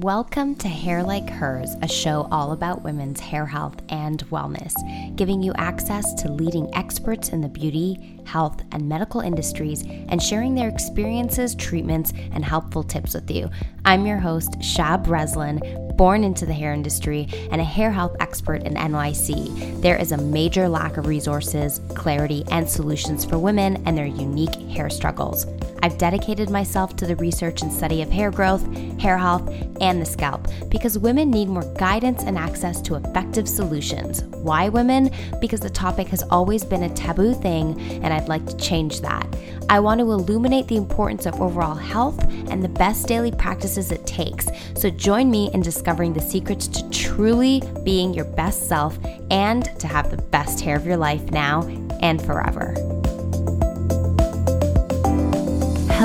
[0.00, 4.74] Welcome to Hair Like Hers, a show all about women's hair health and wellness,
[5.16, 10.54] giving you access to leading experts in the beauty, health, and medical industries and sharing
[10.54, 13.48] their experiences, treatments, and helpful tips with you.
[13.86, 18.64] I'm your host, Shab Reslan, born into the hair industry and a hair health expert
[18.64, 19.80] in NYC.
[19.80, 24.56] There is a major lack of resources, clarity, and solutions for women and their unique
[24.70, 25.46] hair struggles.
[25.82, 28.64] I've dedicated myself to the research and study of hair growth,
[28.98, 29.48] hair health,
[29.80, 34.22] and the scalp because women need more guidance and access to effective solutions.
[34.24, 35.10] Why women?
[35.40, 39.26] Because the topic has always been a taboo thing, and I'd like to change that.
[39.68, 44.06] I want to illuminate the importance of overall health and the best daily practices it
[44.06, 44.46] takes.
[44.76, 48.98] So join me in discovering the secrets to truly being your best self
[49.30, 51.62] and to have the best hair of your life now
[52.00, 52.95] and forever.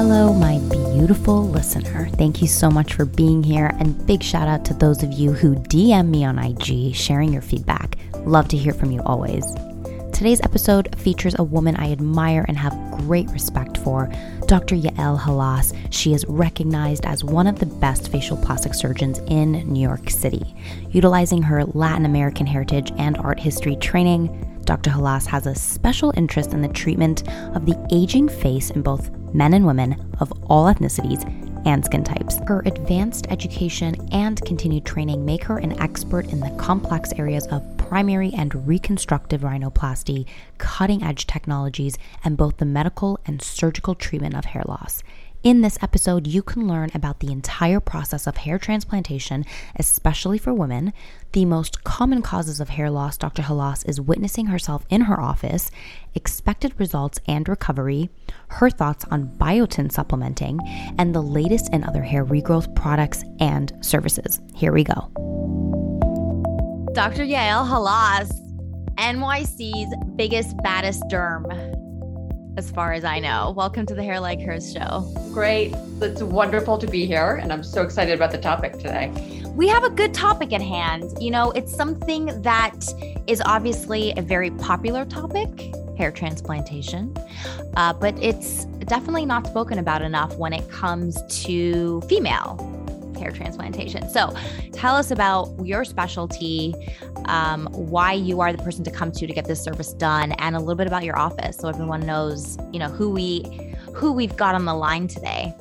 [0.04, 2.10] Hello, my beautiful listener.
[2.14, 5.32] Thank you so much for being here, and big shout out to those of you
[5.32, 8.00] who DM me on IG sharing your feedback.
[8.26, 9.46] Love to hear from you always.
[10.12, 14.12] Today's episode features a woman I admire and have great respect for,
[14.48, 14.76] Dr.
[14.76, 15.78] Yael Halaas.
[15.92, 20.56] She is recognized as one of the best facial plastic surgeons in New York City.
[20.90, 24.90] Utilizing her Latin American heritage and art history training, Dr.
[24.90, 29.54] Halaas has a special interest in the treatment of the aging face in both men
[29.54, 31.26] and women of all ethnicities
[31.66, 32.40] and skin types.
[32.48, 37.64] Her advanced education and continued training make her an expert in the complex areas of
[37.78, 40.26] primary and reconstructive rhinoplasty,
[40.58, 45.04] cutting edge technologies, and both the medical and surgical treatment of hair loss.
[45.44, 49.44] In this episode, you can learn about the entire process of hair transplantation,
[49.76, 50.94] especially for women,
[51.32, 53.42] the most common causes of hair loss Dr.
[53.42, 55.72] Halaas is witnessing herself in her office,
[56.14, 58.12] expected results and recovery,
[58.50, 60.60] her thoughts on biotin supplementing,
[61.00, 64.40] and the latest in other hair regrowth products and services.
[64.54, 65.10] Here we go.
[66.94, 67.24] Dr.
[67.24, 68.32] Yael Halaas,
[68.98, 71.71] NYC's biggest, baddest derm
[72.58, 73.54] as far as I know.
[73.56, 75.02] Welcome to the Hair Like Hers show.
[75.34, 75.74] Great.
[76.02, 79.12] It's wonderful to be here, and I'm so excited about the topic today.
[79.56, 81.18] We have a good topic at hand.
[81.22, 82.86] You know, it's something that
[83.28, 87.16] is obviously a very popular topic hair transplantation,
[87.76, 92.81] uh, but it's definitely not spoken about enough when it comes to female
[93.22, 94.10] hair transplantation.
[94.10, 94.34] So,
[94.74, 96.74] tell us about your specialty,
[97.26, 100.56] um, why you are the person to come to to get this service done, and
[100.56, 104.36] a little bit about your office, so everyone knows, you know, who we who we've
[104.36, 105.54] got on the line today.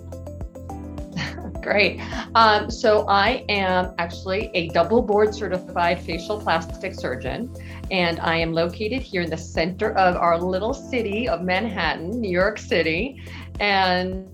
[1.63, 2.01] Great.
[2.35, 7.55] Um, so I am actually a double board certified facial plastic surgeon,
[7.91, 12.31] and I am located here in the center of our little city of Manhattan, New
[12.31, 13.23] York City.
[13.59, 14.27] And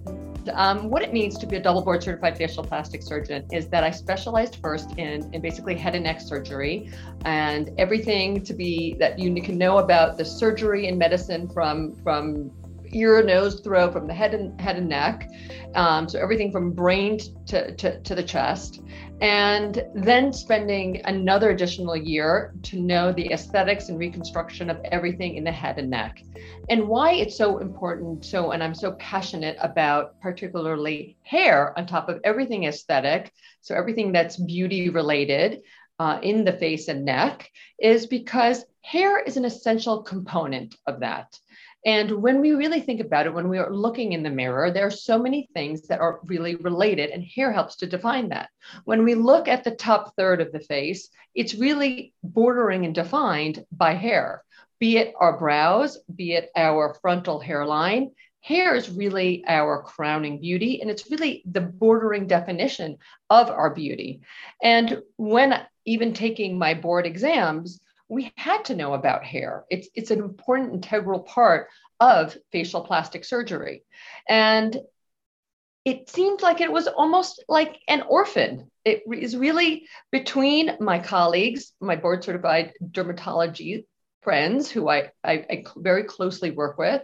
[0.55, 3.85] um, what it means to be a double board certified facial plastic surgeon is that
[3.85, 6.91] I specialized first in, in basically head and neck surgery
[7.25, 12.51] and everything to be that you can know about the surgery and medicine from from
[12.93, 15.29] ear, nose, throat, from the head and head and neck.
[15.75, 18.81] Um, so everything from brain to, to, to the chest.
[19.21, 25.45] And then spending another additional year to know the aesthetics and reconstruction of everything in
[25.45, 26.23] the head and neck.
[26.69, 32.09] And why it's so important so and i'm so passionate about particularly hair on top
[32.09, 35.63] of everything aesthetic so everything that's beauty related
[35.99, 41.39] uh, in the face and neck is because hair is an essential component of that
[41.87, 44.87] and when we really think about it, when we are looking in the mirror, there
[44.87, 48.51] are so many things that are really related, and hair helps to define that.
[48.85, 53.65] When we look at the top third of the face, it's really bordering and defined
[53.71, 54.43] by hair,
[54.81, 58.11] be it our brows, be it our frontal hairline.
[58.41, 62.99] Hair is really our crowning beauty, and it's really the bordering definition
[63.31, 64.23] of our beauty.
[64.61, 69.65] And when even taking my board exams, we had to know about hair.
[69.71, 71.69] It's, it's an important integral part
[72.01, 73.83] of facial plastic surgery.
[74.29, 74.77] And
[75.85, 78.71] it seemed like it was almost like an orphan.
[78.85, 83.85] It is really between my colleagues, my board certified dermatology
[84.23, 87.03] friends, who I, I, I very closely work with,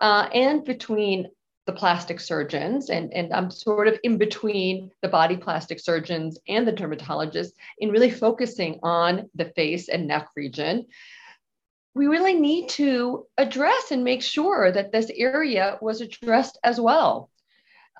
[0.00, 1.28] uh, and between
[1.68, 6.66] the plastic surgeons, and, and I'm sort of in between the body plastic surgeons and
[6.66, 10.86] the dermatologists in really focusing on the face and neck region.
[11.94, 17.28] We really need to address and make sure that this area was addressed as well.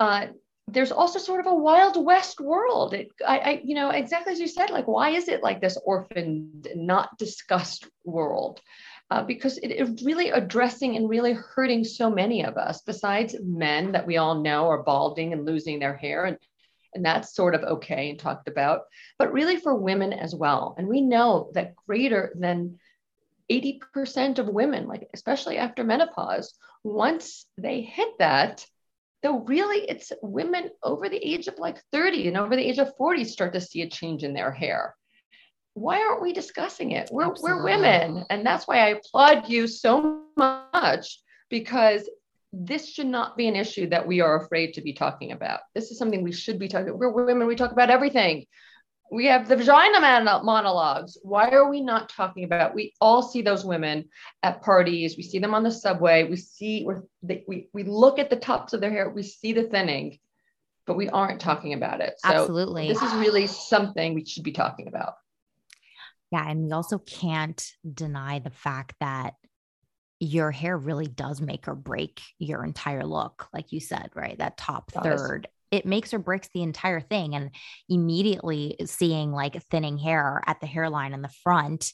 [0.00, 0.29] Uh,
[0.67, 2.94] there's also sort of a wild west world.
[2.94, 5.76] It, I, I, you know, exactly as you said, like, why is it like this
[5.85, 8.62] orphaned, not discussed world?
[9.10, 13.93] Uh, because it is really addressing and really hurting so many of us, besides men
[13.93, 16.26] that we all know are balding and losing their hair.
[16.26, 16.38] And,
[16.94, 18.82] and that's sort of okay and talked about,
[19.19, 20.75] but really for women as well.
[20.78, 22.78] And we know that greater than
[23.50, 28.66] 80% of women, like especially after menopause, once they hit that,
[29.22, 32.96] though really it's women over the age of like 30 and over the age of
[32.96, 34.94] 40 start to see a change in their hair.
[35.78, 37.08] Why aren't we discussing it?
[37.12, 38.25] We're, we're women.
[38.30, 41.20] And that's why I applaud you so much
[41.50, 42.08] because
[42.52, 45.60] this should not be an issue that we are afraid to be talking about.
[45.75, 46.88] This is something we should be talking.
[46.88, 46.98] About.
[46.98, 47.46] We're women.
[47.46, 48.46] We talk about everything.
[49.10, 50.00] We have the vagina
[50.42, 51.16] monologues.
[51.22, 52.74] Why are we not talking about?
[52.74, 54.08] We all see those women
[54.42, 55.16] at parties.
[55.16, 56.24] We see them on the subway.
[56.24, 56.86] We see
[57.22, 59.08] they, we we look at the tops of their hair.
[59.08, 60.19] We see the thinning,
[60.86, 62.14] but we aren't talking about it.
[62.19, 65.14] So Absolutely, this is really something we should be talking about.
[66.30, 67.64] Yeah, and we also can't
[67.94, 69.34] deny the fact that
[70.20, 74.36] your hair really does make or break your entire look, like you said, right?
[74.38, 75.48] That top third.
[75.70, 77.34] It makes or breaks the entire thing.
[77.34, 77.50] And
[77.88, 81.92] immediately seeing like thinning hair at the hairline in the front,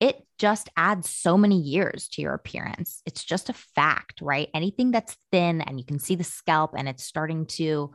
[0.00, 3.00] it just adds so many years to your appearance.
[3.06, 4.48] It's just a fact, right?
[4.52, 7.90] Anything that's thin and you can see the scalp and it's starting to,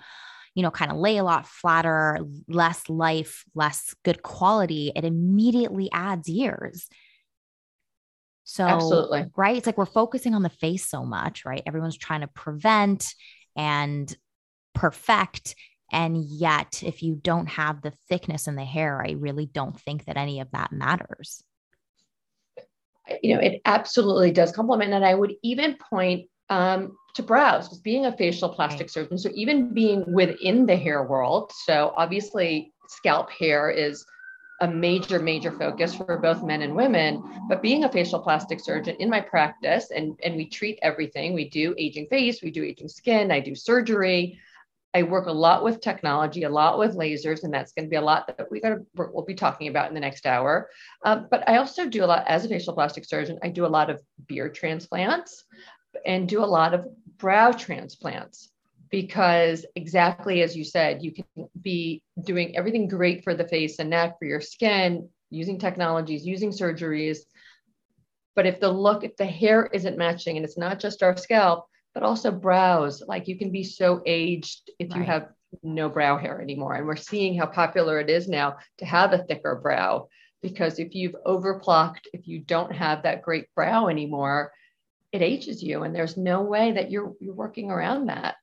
[0.53, 5.89] you know, kind of lay a lot flatter, less life, less good quality, it immediately
[5.93, 6.87] adds years.
[8.43, 9.25] So, absolutely.
[9.37, 9.55] Right.
[9.55, 11.63] It's like we're focusing on the face so much, right?
[11.65, 13.13] Everyone's trying to prevent
[13.55, 14.13] and
[14.73, 15.55] perfect.
[15.91, 20.05] And yet, if you don't have the thickness in the hair, I really don't think
[20.05, 21.43] that any of that matters.
[23.21, 24.93] You know, it absolutely does complement.
[24.93, 29.31] And I would even point um, to brows because being a facial plastic surgeon, so
[29.33, 34.05] even being within the hair world, so obviously scalp hair is
[34.59, 37.23] a major, major focus for both men and women.
[37.49, 41.49] But being a facial plastic surgeon in my practice, and, and we treat everything we
[41.49, 44.37] do aging face, we do aging skin, I do surgery.
[44.93, 47.95] I work a lot with technology, a lot with lasers, and that's going to be
[47.95, 50.69] a lot that we got to we'll be talking about in the next hour.
[51.05, 53.39] Um, but I also do a lot as a facial plastic surgeon.
[53.41, 55.45] I do a lot of beard transplants
[56.05, 56.85] and do a lot of
[57.17, 58.51] brow transplants
[58.89, 61.25] because exactly as you said, you can
[61.59, 66.51] be doing everything great for the face and neck, for your skin, using technologies, using
[66.51, 67.19] surgeries.
[68.35, 71.67] But if the look, if the hair isn't matching, and it's not just our scalp,
[71.93, 74.99] but also brows, like you can be so aged if right.
[74.99, 75.29] you have
[75.63, 76.75] no brow hair anymore.
[76.75, 80.07] And we're seeing how popular it is now to have a thicker brow
[80.41, 84.51] because if you've overplucked, if you don't have that great brow anymore,
[85.11, 85.83] it ages you.
[85.83, 88.35] And there's no way that you're you're working around that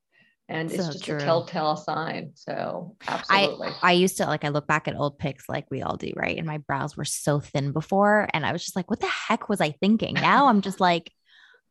[0.51, 1.17] and so it's just true.
[1.17, 2.31] a telltale sign.
[2.35, 3.69] So absolutely.
[3.69, 6.11] I, I used to like I look back at old pics like we all do,
[6.17, 6.39] right?
[6.39, 8.29] And my brows were so thin before.
[8.33, 10.15] And I was just like, what the heck was I thinking?
[10.15, 11.13] Now I'm just like,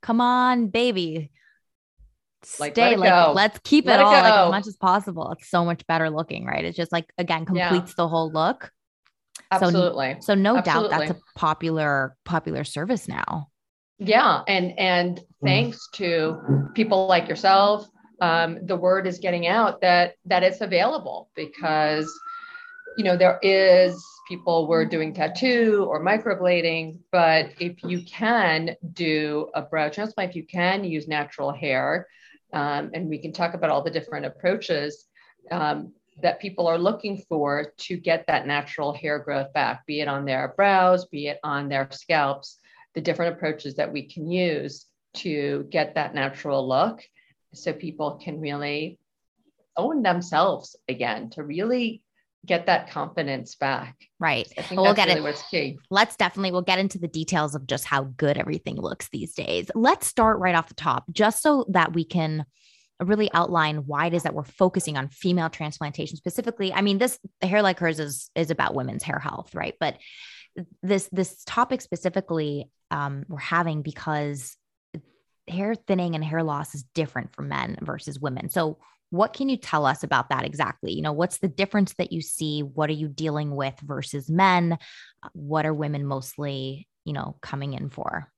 [0.04, 1.32] come on, baby.
[2.60, 3.34] Like, Stay let like go.
[3.36, 5.32] let's keep let it all like as much as possible.
[5.32, 6.64] It's so much better looking, right?
[6.64, 7.96] It's just like again completes yeah.
[7.98, 8.72] the whole look.
[9.50, 10.18] Absolutely.
[10.20, 10.90] So, so no Absolutely.
[10.90, 13.50] doubt that's a popular popular service now.
[14.00, 17.90] Yeah, and and thanks to people like yourself,
[18.22, 22.12] um, the word is getting out that that it's available because
[22.98, 29.48] you know there is people were doing tattoo or microblading but if you can do
[29.54, 32.08] a brow transplant if you can use natural hair
[32.54, 35.06] um, and we can talk about all the different approaches
[35.52, 40.08] um, that people are looking for to get that natural hair growth back be it
[40.08, 42.58] on their brows be it on their scalps
[42.98, 47.04] the different approaches that we can use to get that natural look
[47.54, 48.98] so people can really
[49.78, 52.02] own themselves again to really
[52.44, 53.96] get that confidence back.
[54.20, 54.52] Right.
[54.58, 55.24] I think well, get really it.
[55.24, 55.78] what's key.
[55.92, 59.70] Let's definitely we'll get into the details of just how good everything looks these days.
[59.76, 62.46] Let's start right off the top, just so that we can
[63.00, 66.74] really outline why it is that we're focusing on female transplantation specifically.
[66.74, 69.76] I mean, this the hair like hers is is about women's hair health, right?
[69.80, 69.98] But
[70.82, 74.56] this this topic specifically um, we're having because
[75.48, 78.50] hair thinning and hair loss is different for men versus women.
[78.50, 78.78] So,
[79.10, 80.92] what can you tell us about that exactly?
[80.92, 82.62] You know, what's the difference that you see?
[82.62, 84.78] What are you dealing with versus men?
[85.32, 88.30] What are women mostly, you know, coming in for?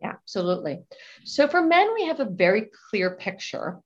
[0.00, 0.80] Yeah, absolutely.
[1.24, 3.80] So for men, we have a very clear picture.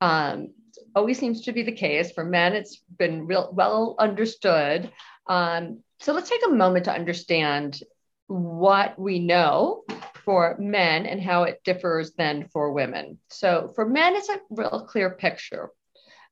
[0.00, 0.52] Um,
[0.94, 2.12] always seems to be the case.
[2.12, 4.92] For men, it's been real well understood.
[5.28, 7.80] Um, so let's take a moment to understand
[8.26, 9.84] what we know
[10.24, 13.18] for men and how it differs then for women.
[13.28, 15.70] So for men, it's a real clear picture.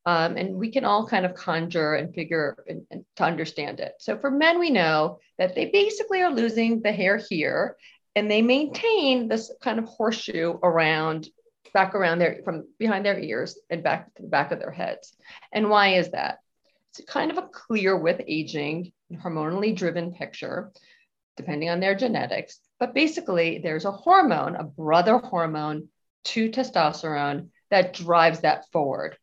[0.06, 3.94] Um, and we can all kind of conjure and figure and, and to understand it.
[4.00, 7.76] So for men, we know that they basically are losing the hair here
[8.14, 11.28] and they maintain this kind of horseshoe around
[11.72, 15.16] back around their from behind their ears and back to the back of their heads.
[15.52, 16.38] And why is that?
[16.96, 20.70] It's kind of a clear with aging, hormonally driven picture,
[21.36, 22.60] depending on their genetics.
[22.78, 25.88] But basically, there's a hormone, a brother hormone
[26.26, 29.16] to testosterone that drives that forward.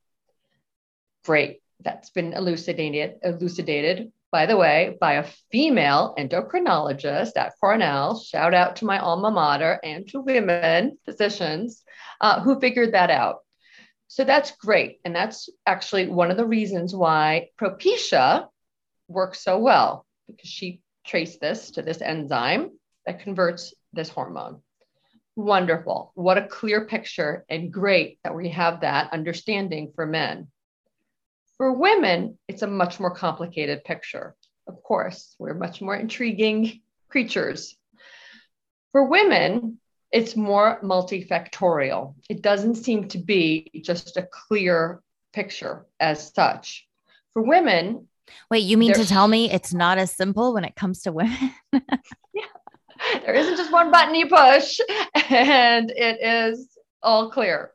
[1.23, 1.61] Great.
[1.79, 8.19] That's been elucidated, elucidated, by the way, by a female endocrinologist at Cornell.
[8.19, 11.83] Shout out to my alma mater and to women physicians
[12.19, 13.39] uh, who figured that out.
[14.11, 14.99] So that's great.
[15.05, 18.49] And that's actually one of the reasons why Propecia
[19.07, 22.71] works so well, because she traced this to this enzyme
[23.05, 24.59] that converts this hormone.
[25.37, 26.11] Wonderful.
[26.15, 30.49] What a clear picture, and great that we have that understanding for men.
[31.55, 34.35] For women, it's a much more complicated picture.
[34.67, 37.77] Of course, we're much more intriguing creatures.
[38.91, 39.79] For women,
[40.11, 42.15] it's more multifactorial.
[42.29, 45.01] It doesn't seem to be just a clear
[45.33, 46.87] picture as such.
[47.33, 48.07] For women,
[48.49, 51.53] wait, you mean to tell me it's not as simple when it comes to women?
[51.73, 52.43] yeah
[53.23, 54.79] there isn't just one button you push
[55.29, 57.71] and it is all clear.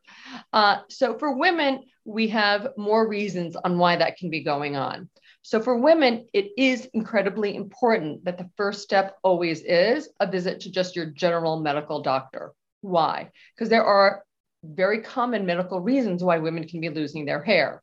[0.52, 5.08] Uh, so for women, we have more reasons on why that can be going on.
[5.46, 10.58] So for women, it is incredibly important that the first step always is a visit
[10.62, 12.52] to just your general medical doctor.
[12.80, 13.30] Why?
[13.54, 14.24] Because there are
[14.64, 17.80] very common medical reasons why women can be losing their hair.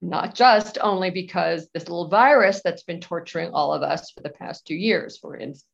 [0.00, 4.30] Not just only because this little virus that's been torturing all of us for the
[4.30, 5.66] past two years, for instance,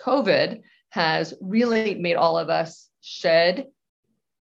[0.00, 3.66] COVID has really made all of us shed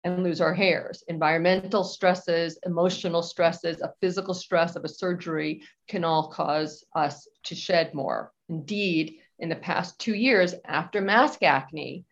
[0.06, 1.02] and lose our hairs.
[1.08, 7.56] Environmental stresses, emotional stresses, a physical stress of a surgery can all cause us to
[7.56, 8.32] shed more.
[8.48, 12.04] Indeed, in the past two years after mask acne,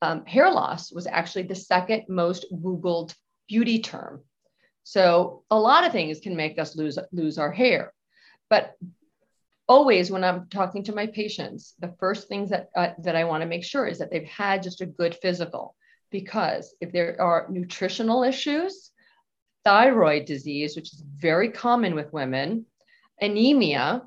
[0.00, 3.14] um, hair loss was actually the second most Googled
[3.46, 4.22] beauty term.
[4.84, 7.92] So a lot of things can make us lose, lose our hair.
[8.48, 8.72] But
[9.68, 13.42] always when I'm talking to my patients, the first things that, uh, that I want
[13.42, 15.76] to make sure is that they've had just a good physical.
[16.14, 18.92] Because if there are nutritional issues,
[19.64, 22.66] thyroid disease, which is very common with women,
[23.20, 24.02] anemia,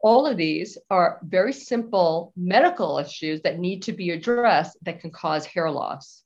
[0.00, 5.12] all of these are very simple medical issues that need to be addressed that can
[5.12, 6.24] cause hair loss.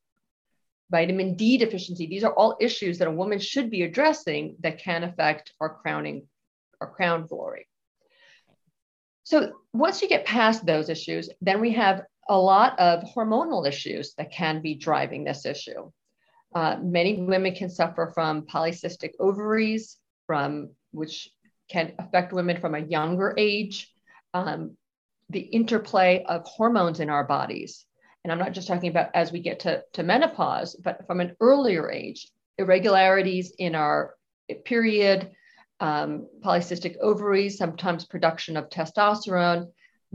[0.90, 5.04] Vitamin D deficiency, these are all issues that a woman should be addressing that can
[5.04, 6.26] affect our crowning,
[6.80, 7.68] our crown glory.
[9.24, 14.14] So once you get past those issues, then we have a lot of hormonal issues
[14.14, 15.90] that can be driving this issue.
[16.54, 21.30] Uh, many women can suffer from polycystic ovaries, from which
[21.68, 23.92] can affect women from a younger age.
[24.34, 24.76] Um,
[25.28, 27.84] the interplay of hormones in our bodies,
[28.22, 31.36] and I'm not just talking about as we get to, to menopause, but from an
[31.40, 32.28] earlier age,
[32.58, 34.14] irregularities in our
[34.64, 35.30] period,
[35.80, 39.66] um, polycystic ovaries, sometimes production of testosterone.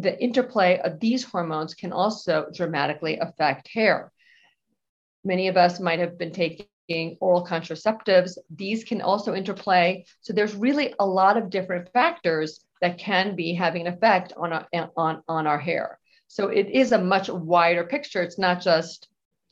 [0.02, 4.12] The interplay of these hormones can also dramatically affect hair.
[5.24, 8.38] Many of us might have been taking oral contraceptives.
[8.50, 10.06] These can also interplay.
[10.22, 14.52] So there's really a lot of different factors that can be having an effect on
[14.54, 14.68] our,
[14.98, 16.00] on, on our hair.
[16.28, 18.24] So it is a much wider picture.
[18.24, 19.08] It's not just,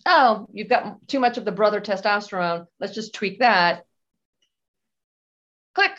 [0.06, 2.65] oh, you've got too much of the brother testosterone.
[2.79, 3.84] Let's just tweak that
[5.75, 5.98] click,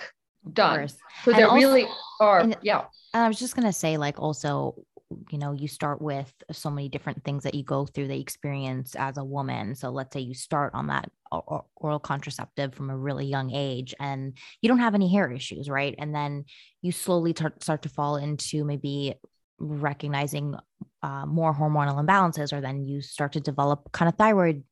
[0.53, 0.89] done.
[1.25, 1.87] So there really
[2.21, 2.85] are, and, yeah.
[3.13, 4.77] I was just gonna say, like, also,
[5.31, 8.95] you know, you start with so many different things that you go through, that experience
[8.95, 9.75] as a woman.
[9.75, 14.37] So let's say you start on that oral contraceptive from a really young age and
[14.61, 15.95] you don't have any hair issues, right?
[15.99, 16.45] And then
[16.83, 19.15] you slowly t- start to fall into maybe
[19.59, 20.55] recognizing
[21.03, 24.63] uh, more hormonal imbalances, or then you start to develop kind of thyroid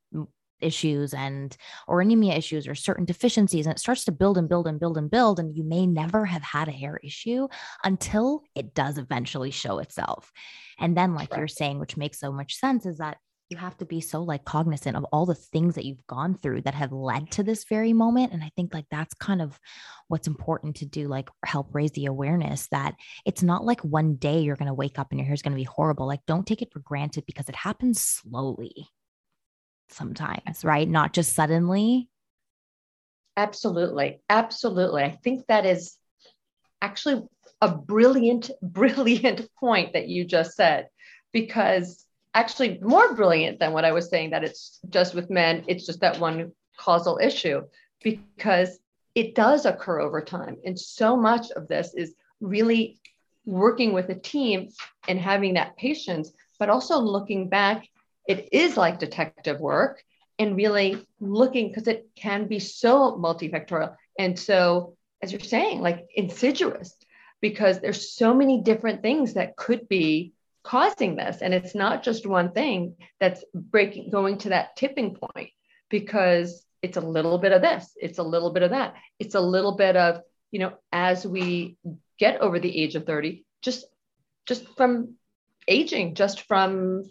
[0.61, 4.67] issues and or anemia issues or certain deficiencies and it starts to build and build
[4.67, 7.49] and build and build and you may never have had a hair issue
[7.85, 10.33] until it does eventually show itself
[10.79, 11.39] and then like right.
[11.39, 14.45] you're saying which makes so much sense is that you have to be so like
[14.45, 17.93] cognizant of all the things that you've gone through that have led to this very
[17.93, 19.59] moment and i think like that's kind of
[20.09, 24.41] what's important to do like help raise the awareness that it's not like one day
[24.41, 26.63] you're going to wake up and your hair's going to be horrible like don't take
[26.63, 28.89] it for granted because it happens slowly
[29.91, 30.89] sometimes, right?
[30.89, 32.09] Not just suddenly.
[33.37, 34.21] Absolutely.
[34.29, 35.03] Absolutely.
[35.03, 35.97] I think that is
[36.83, 37.23] actually
[37.61, 40.89] a brilliant, brilliant point that you just said,
[41.33, 42.05] because
[42.35, 46.01] actually more brilliant than what I was saying that it's just with men, it's just
[46.01, 47.63] that one causal issue,
[48.03, 48.79] because
[49.15, 50.57] it does occur over time.
[50.65, 53.01] And so much of this is really
[53.45, 54.69] working with a team
[55.09, 57.89] and having that patience, but also looking back
[58.29, 60.03] it is like detective work
[60.39, 66.07] and really looking because it can be so multifactorial and so as you're saying like
[66.15, 66.95] insidious
[67.41, 70.33] because there's so many different things that could be
[70.69, 71.41] causing this.
[71.41, 75.51] And it's not just one thing that's breaking going to that tipping point
[75.89, 79.41] because it's a little bit of this it's a little bit of that it's a
[79.41, 80.21] little bit of
[80.53, 81.77] you know as we
[82.21, 83.85] get over the age of 30 just
[84.47, 85.15] just from
[85.67, 87.03] aging just from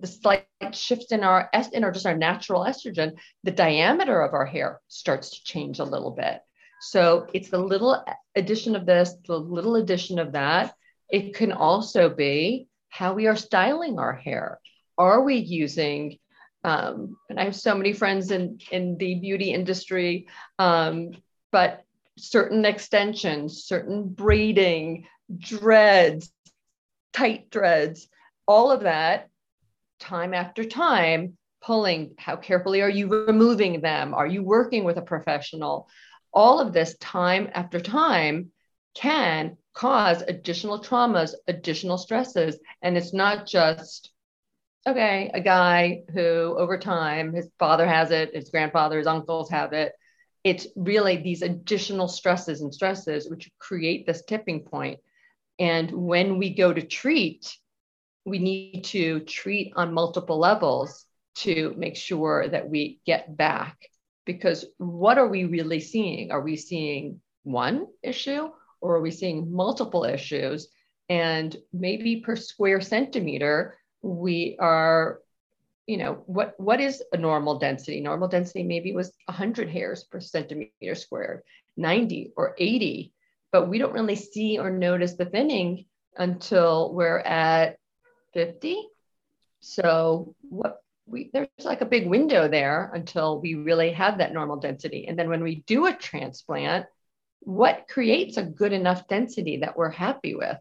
[0.00, 3.12] the slight shift in our in our just our natural estrogen
[3.44, 6.40] the diameter of our hair starts to change a little bit.
[6.80, 8.02] So it's the little
[8.34, 10.74] addition of this the little addition of that.
[11.08, 14.60] It can also be how we are styling our hair.
[14.96, 16.18] Are we using
[16.62, 20.26] um, and I have so many friends in in the beauty industry,
[20.58, 21.12] um,
[21.52, 21.84] but
[22.18, 25.06] certain extensions, certain braiding,
[25.38, 26.30] dreads,
[27.12, 28.08] tight dreads,
[28.46, 29.28] all of that,
[30.00, 32.14] time after time, pulling.
[32.18, 34.14] How carefully are you removing them?
[34.14, 35.88] Are you working with a professional?
[36.32, 38.50] All of this, time after time,
[38.94, 44.10] can cause additional traumas, additional stresses, and it's not just
[44.86, 49.72] okay, a guy who over time, his father has it, his grandfather, his uncles have
[49.72, 49.92] it.
[50.42, 55.00] It's really these additional stresses and stresses which create this tipping point.
[55.58, 57.54] And when we go to treat,
[58.30, 63.76] we need to treat on multiple levels to make sure that we get back.
[64.24, 66.30] Because what are we really seeing?
[66.30, 68.48] Are we seeing one issue
[68.80, 70.68] or are we seeing multiple issues?
[71.08, 75.20] And maybe per square centimeter, we are
[75.86, 80.20] you know what what is a normal density normal density maybe was 100 hairs per
[80.20, 81.42] centimeter squared
[81.76, 83.12] 90 or 80
[83.50, 87.79] but we don't really see or notice the thinning until we're at
[88.32, 88.88] 50
[89.60, 94.56] so what we there's like a big window there until we really have that normal
[94.56, 96.86] density and then when we do a transplant
[97.40, 100.58] what creates a good enough density that we're happy with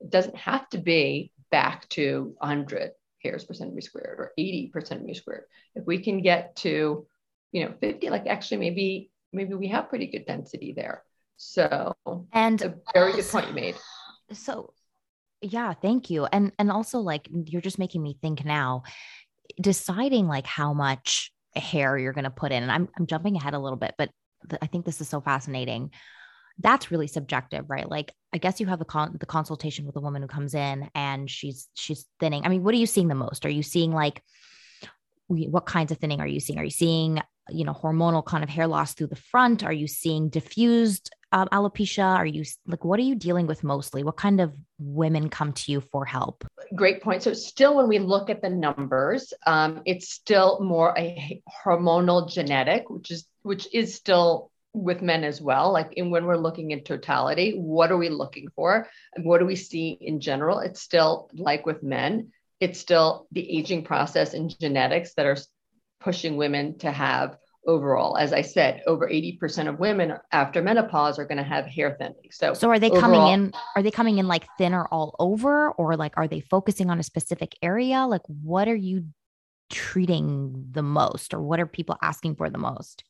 [0.00, 4.80] it doesn't have to be back to 100 hairs per centimeter squared or 80 per
[4.80, 5.44] centimeter squared.
[5.74, 7.06] If we can get to,
[7.52, 11.04] you know, 50, like actually maybe maybe we have pretty good density there.
[11.36, 11.94] So
[12.32, 13.76] and a very good point you made.
[14.32, 14.72] So
[15.42, 16.26] yeah, thank you.
[16.26, 18.82] And and also like you're just making me think now,
[19.60, 22.62] deciding like how much hair you're going to put in.
[22.62, 24.10] And I'm I'm jumping ahead a little bit, but
[24.48, 25.90] th- I think this is so fascinating
[26.60, 27.88] that's really subjective, right?
[27.88, 30.90] Like I guess you have the con- the consultation with a woman who comes in
[30.94, 32.44] and she's she's thinning.
[32.44, 33.46] I mean, what are you seeing the most?
[33.46, 34.22] Are you seeing like
[35.28, 36.58] what kinds of thinning are you seeing?
[36.58, 39.64] Are you seeing you know hormonal kind of hair loss through the front?
[39.64, 42.04] Are you seeing diffused um, alopecia?
[42.04, 44.02] Are you like what are you dealing with mostly?
[44.02, 46.44] What kind of women come to you for help?
[46.74, 47.22] Great point.
[47.22, 52.90] So still, when we look at the numbers, um, it's still more a hormonal genetic,
[52.90, 56.84] which is which is still with men as well like in when we're looking in
[56.84, 61.28] totality what are we looking for and what do we see in general it's still
[61.34, 65.36] like with men it's still the aging process and genetics that are
[66.00, 67.36] pushing women to have
[67.66, 71.94] overall as i said over 80% of women after menopause are going to have hair
[71.98, 75.14] thinning so so are they overall, coming in are they coming in like thinner all
[75.18, 79.04] over or like are they focusing on a specific area like what are you
[79.68, 83.04] treating the most or what are people asking for the most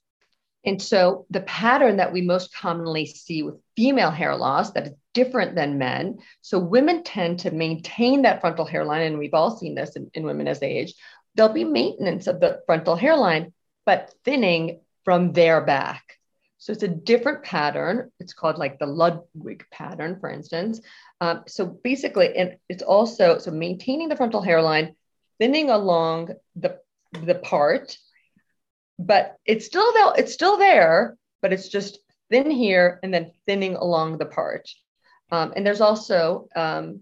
[0.64, 4.92] and so the pattern that we most commonly see with female hair loss that is
[5.14, 6.18] different than men.
[6.42, 10.24] So women tend to maintain that frontal hairline, and we've all seen this in, in
[10.24, 10.94] women as they age.
[11.34, 13.52] There'll be maintenance of the frontal hairline,
[13.90, 16.04] but thinning from their back.
[16.58, 18.12] So it's a different pattern.
[18.20, 20.80] It's called like the Ludwig pattern, for instance.
[21.20, 24.94] Um, so basically, and it's also so maintaining the frontal hairline,
[25.40, 26.78] thinning along the
[27.26, 27.96] the part
[29.00, 31.98] but it's still there, it's still there, but it's just
[32.30, 34.68] thin here and then thinning along the part.
[35.32, 37.00] Um, and there's also, um,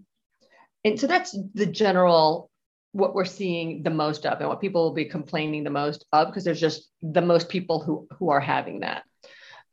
[0.85, 2.49] and so that's the general
[2.91, 6.27] what we're seeing the most of and what people will be complaining the most of
[6.27, 9.03] because there's just the most people who who are having that.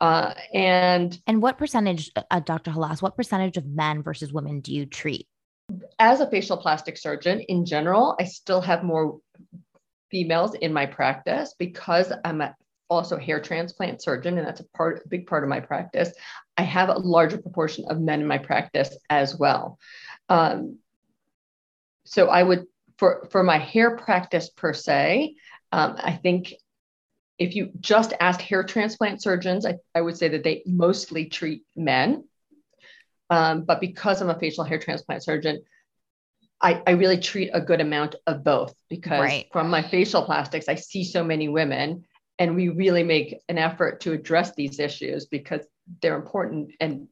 [0.01, 2.71] Uh, and and what percentage, uh, Dr.
[2.71, 5.27] Halaas, what percentage of men versus women do you treat?
[5.99, 9.19] As a facial plastic surgeon in general, I still have more
[10.11, 12.55] females in my practice because I'm a,
[12.89, 16.13] also a hair transplant surgeon, and that's a part, a big part of my practice.
[16.57, 19.79] I have a larger proportion of men in my practice as well.
[20.29, 20.79] Um,
[22.05, 22.67] so I would,
[22.99, 25.37] for for my hair practice per se,
[25.73, 26.55] um, I think
[27.39, 31.65] if you just asked hair transplant surgeons, I, I would say that they mostly treat
[31.75, 32.25] men.
[33.29, 35.63] Um, but because I'm a facial hair transplant surgeon,
[36.61, 39.49] I, I really treat a good amount of both because right.
[39.53, 42.05] from my facial plastics, I see so many women
[42.39, 45.61] and we really make an effort to address these issues because
[46.01, 47.09] they're important and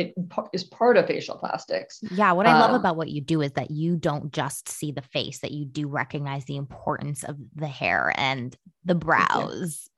[0.00, 0.14] it
[0.52, 2.00] is part of facial plastics.
[2.10, 4.92] Yeah, what I love um, about what you do is that you don't just see
[4.92, 9.88] the face, that you do recognize the importance of the hair and the brows.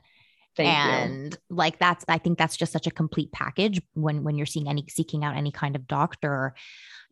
[0.55, 1.57] Thank and you.
[1.57, 4.85] like that's I think that's just such a complete package when when you're seeing any
[4.88, 6.55] seeking out any kind of doctor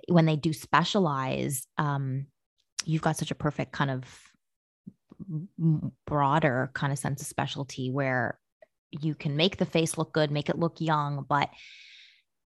[0.09, 2.27] when they do specialize um
[2.85, 4.05] you've got such a perfect kind of
[6.07, 8.39] broader kind of sense of specialty where
[8.91, 11.49] you can make the face look good, make it look young, but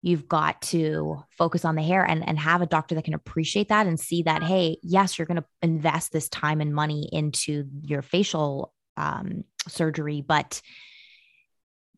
[0.01, 3.69] you've got to focus on the hair and, and have a doctor that can appreciate
[3.69, 7.65] that and see that, hey, yes, you're going to invest this time and money into
[7.83, 10.61] your facial um, surgery, but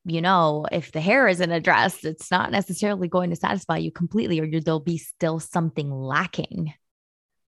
[0.06, 4.40] you know, if the hair isn't addressed, it's not necessarily going to satisfy you completely,
[4.40, 6.74] or there'll be still something lacking.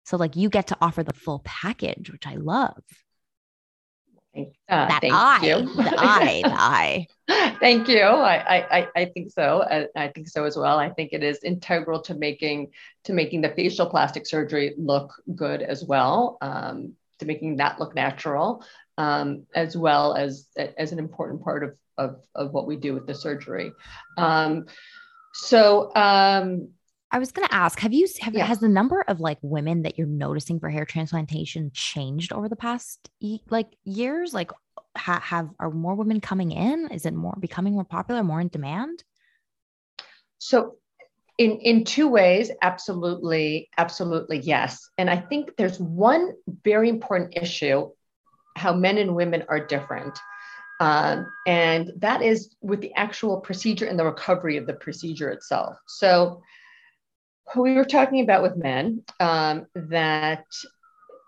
[0.04, 2.82] So, like, you get to offer the full package, which I love.
[4.36, 5.74] Uh, that eye, you.
[5.74, 7.06] the eye, the eye.
[7.60, 8.02] Thank you.
[8.02, 9.62] I, I, I think so.
[9.62, 10.78] I, I, think so as well.
[10.78, 12.68] I think it is integral to making
[13.04, 17.94] to making the facial plastic surgery look good as well, um, to making that look
[17.96, 18.64] natural,
[18.98, 23.06] um, as well as as an important part of of, of what we do with
[23.06, 23.72] the surgery.
[24.16, 24.66] Um,
[25.34, 26.68] so um,
[27.12, 28.44] I was going to ask, have you, have, yeah.
[28.44, 32.56] has the number of like women that you're noticing for hair transplantation changed over the
[32.56, 33.10] past
[33.48, 34.32] like years?
[34.32, 34.52] Like
[34.96, 36.88] ha- have, are more women coming in?
[36.92, 39.02] Is it more becoming more popular, more in demand?
[40.38, 40.76] So
[41.36, 44.88] in, in two ways, absolutely, absolutely yes.
[44.96, 46.32] And I think there's one
[46.64, 47.90] very important issue,
[48.56, 50.18] how men and women are different.
[50.80, 55.76] Um, and that is with the actual procedure and the recovery of the procedure itself.
[55.86, 56.40] So
[57.56, 60.44] we were talking about with men um, that,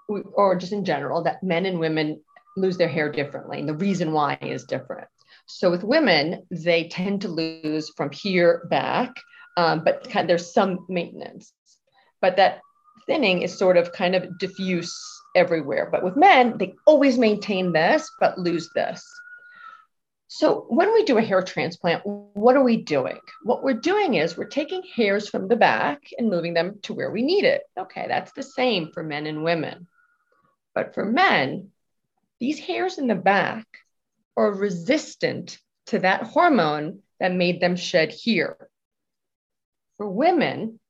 [0.08, 2.20] we, or just in general, that men and women
[2.56, 3.58] lose their hair differently.
[3.58, 5.08] And the reason why is different.
[5.46, 9.10] So with women, they tend to lose from here back,
[9.56, 11.52] um, but kind of, there's some maintenance.
[12.20, 12.60] But that
[13.06, 14.94] thinning is sort of kind of diffuse
[15.34, 15.88] everywhere.
[15.90, 19.04] But with men, they always maintain this, but lose this.
[20.34, 23.18] So when we do a hair transplant, what are we doing?
[23.42, 27.10] What we're doing is we're taking hairs from the back and moving them to where
[27.10, 27.64] we need it.
[27.78, 29.86] Okay, that's the same for men and women.
[30.74, 31.68] But for men,
[32.40, 33.66] these hairs in the back
[34.34, 38.56] are resistant to that hormone that made them shed here.
[39.98, 40.80] For women,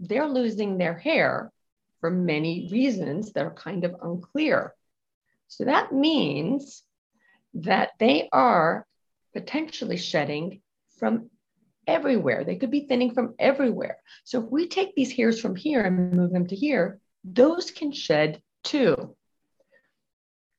[0.00, 1.52] they're losing their hair
[2.00, 4.74] for many reasons that are kind of unclear.
[5.46, 6.82] So that means
[7.62, 8.86] that they are
[9.32, 10.60] potentially shedding
[10.98, 11.30] from
[11.86, 12.44] everywhere.
[12.44, 13.98] They could be thinning from everywhere.
[14.24, 17.92] So if we take these hairs from here and move them to here, those can
[17.92, 19.16] shed too.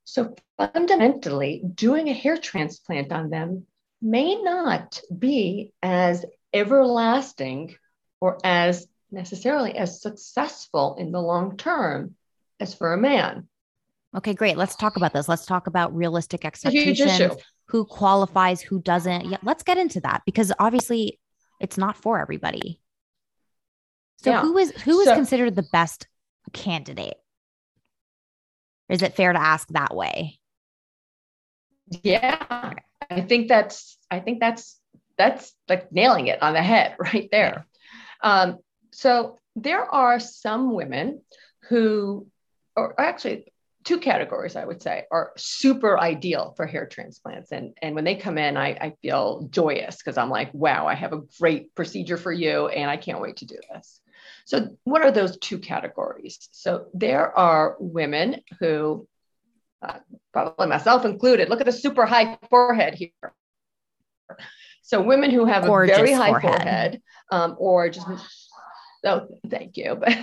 [0.06, 3.68] So fundamentally, doing a hair transplant on them
[4.02, 7.76] may not be as everlasting
[8.20, 12.16] or as necessarily as successful in the long term
[12.60, 13.49] as for a man.
[14.18, 14.58] Okay, great.
[14.58, 15.28] Let's talk about this.
[15.28, 17.36] Let's talk about realistic expectations.
[17.66, 19.26] Who qualifies, who doesn't.
[19.26, 21.20] Yeah, let's get into that because obviously
[21.60, 22.80] it's not for everybody.
[24.18, 24.42] So yeah.
[24.42, 26.08] who is who is so, considered the best
[26.52, 27.18] candidate?
[28.90, 30.40] Is it fair to ask that way?
[32.02, 32.74] Yeah.
[33.10, 34.80] I think that's I think that's
[35.18, 37.68] that's like nailing it on the head right there.
[38.22, 38.58] Um,
[38.92, 41.22] so there are some women
[41.68, 42.28] who
[42.76, 43.54] or actually
[43.90, 47.52] two categories I would say are super ideal for hair transplants.
[47.52, 50.94] And, and when they come in, I, I feel joyous because I'm like, wow, I
[50.94, 54.00] have a great procedure for you and I can't wait to do this.
[54.46, 56.50] So, what are those two categories?
[56.52, 59.08] So, there are women who,
[59.82, 60.00] uh,
[60.34, 63.34] probably myself included, look at the super high forehead here.
[64.84, 68.08] So, women who have Gorgeous a very high forehead, forehead um, or just,
[69.04, 69.96] oh, thank you.
[70.00, 70.16] But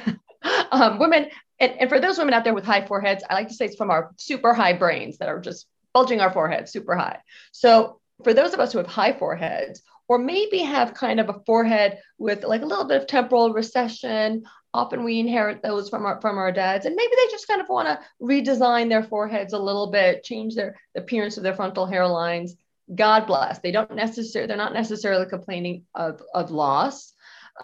[0.71, 3.55] um, women and, and for those women out there with high foreheads, I like to
[3.55, 7.21] say it's from our super high brains that are just bulging our foreheads super high.
[7.53, 11.41] So for those of us who have high foreheads, or maybe have kind of a
[11.47, 16.21] forehead with like a little bit of temporal recession, often we inherit those from our
[16.21, 19.59] from our dads, and maybe they just kind of want to redesign their foreheads a
[19.59, 22.53] little bit, change their the appearance of their frontal hairlines.
[22.95, 23.59] God bless.
[23.59, 27.13] They don't necessarily they're not necessarily complaining of of loss.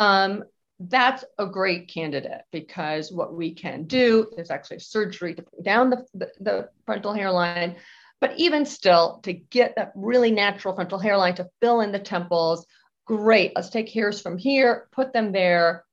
[0.01, 0.45] Um,
[0.89, 5.91] that's a great candidate because what we can do is actually surgery to bring down
[5.91, 7.77] the, the, the, frontal hairline.
[8.21, 12.67] But even still, to get that really natural frontal hairline to fill in the temples,
[13.07, 13.53] great.
[13.57, 15.85] Let's take hairs from here, put them there.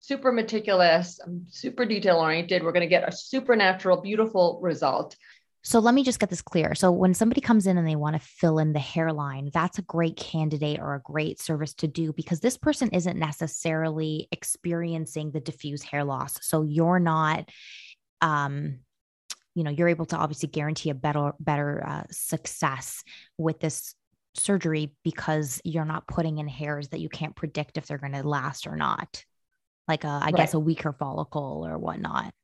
[0.00, 2.62] super meticulous, I'm super detail oriented.
[2.62, 5.16] We're going to get a supernatural, beautiful result.
[5.64, 6.74] So let me just get this clear.
[6.74, 9.82] So when somebody comes in and they want to fill in the hairline, that's a
[9.82, 15.40] great candidate or a great service to do because this person isn't necessarily experiencing the
[15.40, 16.38] diffuse hair loss.
[16.42, 17.48] So you're not
[18.20, 18.80] um
[19.54, 23.02] you know, you're able to obviously guarantee a better better uh, success
[23.38, 23.94] with this
[24.34, 28.28] surgery because you're not putting in hairs that you can't predict if they're going to
[28.28, 29.24] last or not.
[29.86, 30.34] Like a, I right.
[30.34, 32.34] guess a weaker follicle or whatnot.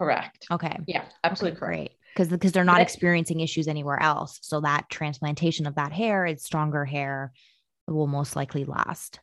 [0.00, 0.46] Correct.
[0.50, 0.78] Okay.
[0.86, 1.94] Yeah, absolutely okay, correct.
[2.14, 6.42] Because because they're not experiencing issues anywhere else, so that transplantation of that hair, it's
[6.42, 7.32] stronger hair,
[7.86, 9.20] will most likely last.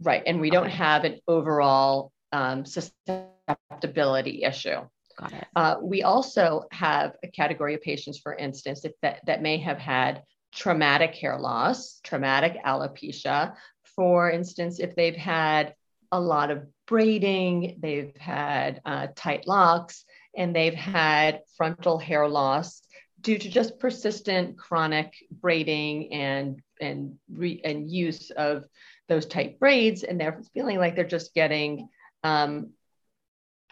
[0.00, 0.56] Right, and we okay.
[0.56, 4.82] don't have an overall um, susceptibility issue.
[5.18, 5.46] Got it.
[5.56, 10.22] Uh, we also have a category of patients, for instance, that, that may have had
[10.54, 13.54] traumatic hair loss, traumatic alopecia.
[13.96, 15.74] For instance, if they've had
[16.12, 20.04] a lot of braiding, they've had uh, tight locks,
[20.36, 22.82] and they've had frontal hair loss
[23.20, 28.64] due to just persistent chronic braiding and and re, and use of
[29.08, 31.88] those tight braids, and they're feeling like they're just getting
[32.24, 32.70] um,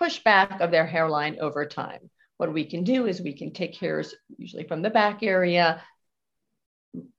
[0.01, 2.11] pushback of their hairline over time.
[2.37, 5.83] What we can do is we can take hairs, usually from the back area,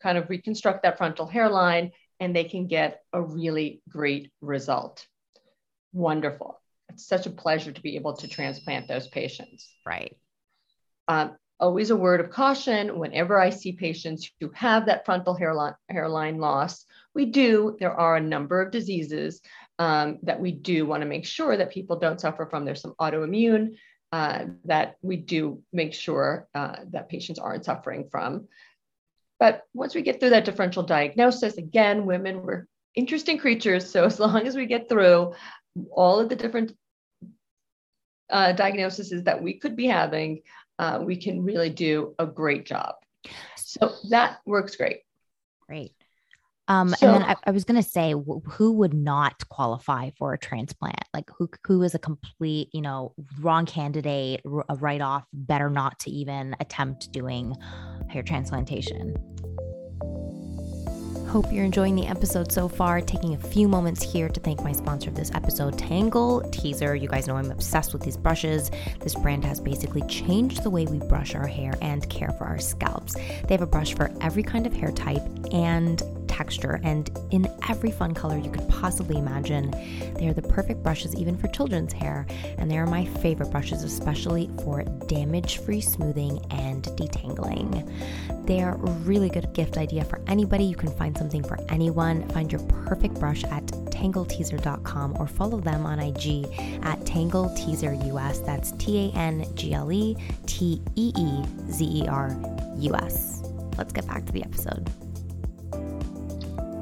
[0.02, 5.06] kind of reconstruct that frontal hairline, and they can get a really great result
[5.94, 6.62] wonderful.
[6.90, 9.74] It's such a pleasure to be able to transplant those patients.
[9.86, 10.18] Right.
[11.08, 15.76] Um, always a word of caution whenever I see patients who have that frontal hairline,
[15.90, 16.86] hairline loss.
[17.14, 19.42] We do, there are a number of diseases
[19.78, 22.66] um, that we do want to make sure that people don't suffer from.
[22.66, 23.76] There's some autoimmune
[24.12, 28.48] uh, that we do make sure uh, that patients aren't suffering from.
[29.40, 33.90] But once we get through that differential diagnosis, again, women, we're interesting creatures.
[33.90, 35.34] So as long as we get through,
[35.92, 36.74] all of the different
[38.30, 40.42] uh, diagnoses that we could be having,
[40.78, 42.96] uh, we can really do a great job.
[43.58, 45.00] So that works great.
[45.68, 45.94] Great.
[46.68, 50.34] Um, so, and then I, I was going to say, who would not qualify for
[50.34, 51.04] a transplant?
[51.16, 55.98] Like who, who is a complete, you know, wrong candidate, a write off, better not
[56.02, 57.56] to even attempt doing
[58.08, 59.16] hair transplantation?
[61.30, 63.02] Hope you're enjoying the episode so far.
[63.02, 67.00] Taking a few moments here to thank my sponsor of this episode, Tangle Teezer.
[67.00, 68.72] You guys know I'm obsessed with these brushes.
[69.00, 72.58] This brand has basically changed the way we brush our hair and care for our
[72.58, 73.14] scalps.
[73.14, 75.22] They have a brush for every kind of hair type
[75.54, 76.02] and
[76.40, 79.72] texture and in every fun color you could possibly imagine.
[80.18, 82.26] They are the perfect brushes even for children's hair,
[82.58, 87.72] and they are my favorite brushes, especially for damage free smoothing and detangling.
[88.46, 90.64] They are a really good gift idea for anybody.
[90.64, 92.28] You can find something for anyone.
[92.30, 93.66] Find your perfect brush at
[94.00, 96.46] tangleteezer.com or follow them on IG
[96.84, 98.46] at tangleteezerus.
[98.46, 102.30] That's T A N G L E T E E Z E R
[102.78, 103.44] U S.
[103.78, 104.90] Let's get back to the episode.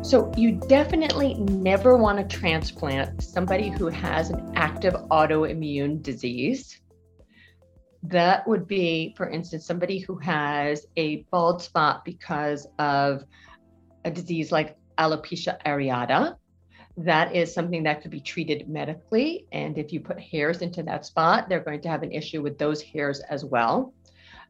[0.08, 6.80] So, you definitely never want to transplant somebody who has an active autoimmune disease.
[8.04, 13.26] That would be, for instance, somebody who has a bald spot because of
[14.06, 16.38] a disease like alopecia areata.
[16.96, 19.46] That is something that could be treated medically.
[19.52, 22.58] And if you put hairs into that spot, they're going to have an issue with
[22.58, 23.94] those hairs as well.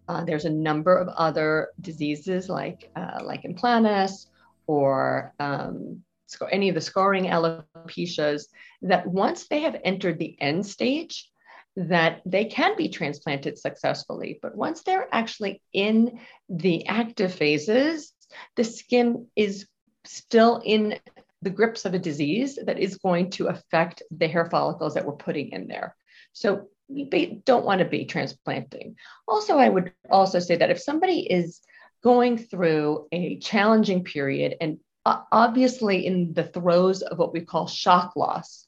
[0.07, 4.27] Uh, there's a number of other diseases like uh, lichen planus
[4.67, 6.03] or um,
[6.51, 8.43] any of the scarring alopecias
[8.81, 11.29] that once they have entered the end stage,
[11.77, 14.39] that they can be transplanted successfully.
[14.41, 18.13] But once they're actually in the active phases,
[18.55, 19.67] the skin is
[20.03, 20.99] still in
[21.41, 25.13] the grips of a disease that is going to affect the hair follicles that we're
[25.13, 25.95] putting in there.
[26.33, 28.95] So we don't want to be transplanting.
[29.27, 31.61] Also, I would also say that if somebody is
[32.03, 38.15] going through a challenging period and obviously in the throes of what we call shock
[38.15, 38.67] loss.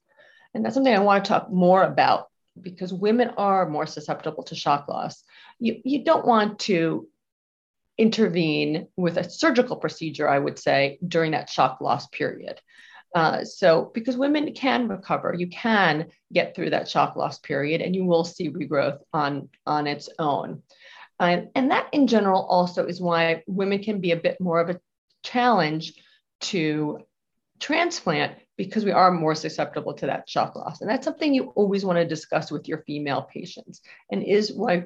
[0.53, 2.27] And that's something I want to talk more about
[2.59, 5.23] because women are more susceptible to shock loss.
[5.59, 7.07] You, you don't want to
[7.97, 12.59] intervene with a surgical procedure, I would say, during that shock loss period.
[13.13, 17.95] Uh, so, because women can recover, you can get through that shock loss period and
[17.95, 20.61] you will see regrowth on, on its own.
[21.19, 24.69] And, and that in general also is why women can be a bit more of
[24.69, 24.79] a
[25.23, 25.93] challenge
[26.41, 26.99] to
[27.59, 30.81] transplant because we are more susceptible to that shock loss.
[30.81, 34.85] And that's something you always want to discuss with your female patients and is why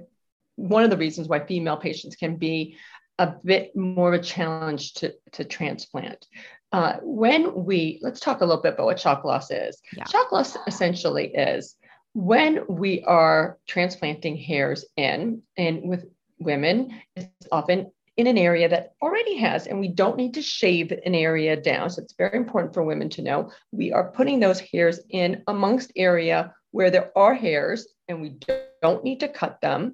[0.55, 2.77] one of the reasons why female patients can be
[3.19, 6.25] a bit more of a challenge to, to transplant.
[6.71, 9.79] Uh, when we, let's talk a little bit about what shock loss is.
[9.95, 10.05] Yeah.
[10.05, 11.75] Shock loss essentially is
[12.13, 16.05] when we are transplanting hairs in, and with
[16.43, 20.91] women, is often in an area that already has, and we don't need to shave
[20.91, 21.89] an area down.
[21.89, 25.91] So it's very important for women to know we are putting those hairs in amongst
[25.95, 28.35] area where there are hairs and we
[28.81, 29.93] don't need to cut them.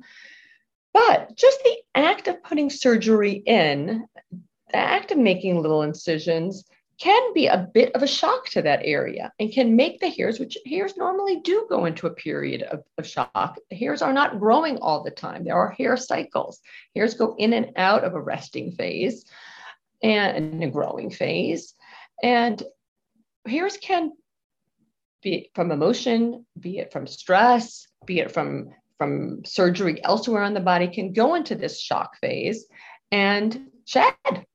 [0.94, 6.66] But just the act of putting surgery in, the act of making little incisions
[7.00, 10.40] can be a bit of a shock to that area and can make the hairs,
[10.40, 13.58] which hairs normally do go into a period of, of shock.
[13.72, 15.46] Hairs are not growing all the time.
[15.46, 16.60] There are hair cycles.
[16.96, 19.26] Hairs go in and out of a resting phase
[20.04, 21.74] and a growing phase.
[22.22, 22.62] And
[23.48, 24.12] hairs can
[25.22, 30.60] be from emotion, be it from stress, be it from from surgery elsewhere on the
[30.60, 32.66] body can go into this shock phase
[33.12, 34.46] and shed.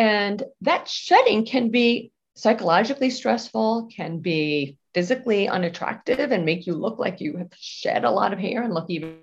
[0.00, 6.98] And that shedding can be psychologically stressful, can be physically unattractive and make you look
[6.98, 9.18] like you have shed a lot of hair and look even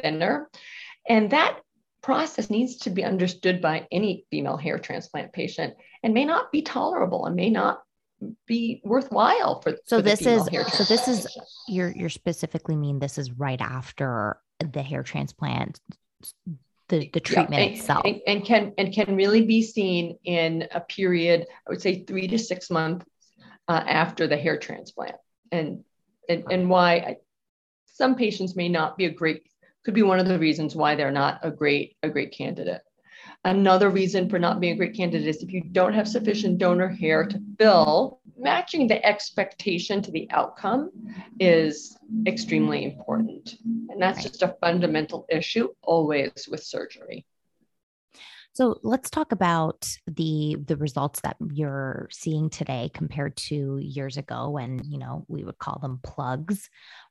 [0.00, 0.48] thinner.
[1.08, 1.58] And that
[2.02, 6.62] process needs to be understood by any female hair transplant patient and may not be
[6.62, 7.82] tolerable and may not
[8.46, 13.16] be worthwhile for so for this is so this is you're you're specifically mean this
[13.16, 15.80] is right after the hair transplant
[16.88, 18.02] the, the treatment yeah, and, itself.
[18.04, 22.26] and, and, can and can really be seen in a period i would say three
[22.26, 23.04] to six months
[23.68, 25.16] uh, after the hair transplant.
[25.52, 25.84] And
[26.28, 27.16] and, and why I,
[27.86, 29.42] some patients may not be a great
[29.84, 32.82] could be one of the reasons why they're not a great a great candidate
[33.44, 36.88] Another reason for not being a great candidate is if you don't have sufficient donor
[36.88, 40.90] hair to fill, matching the expectation to the outcome
[41.38, 41.96] is
[42.26, 43.56] extremely important.
[43.64, 47.26] And that's just a fundamental issue always with surgery.
[48.52, 54.50] So let's talk about the the results that you're seeing today compared to years ago
[54.50, 56.68] when, you know, we would call them plugs,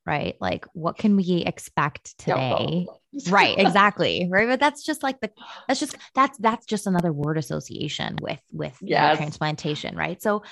[0.08, 0.36] right?
[0.40, 2.88] Like what can we expect today?
[3.30, 4.28] right, exactly.
[4.32, 4.48] Right.
[4.48, 5.30] But that's just like the
[5.68, 9.18] that's just that's that's just another word association with with yes.
[9.18, 10.22] transplantation, right?
[10.22, 10.44] So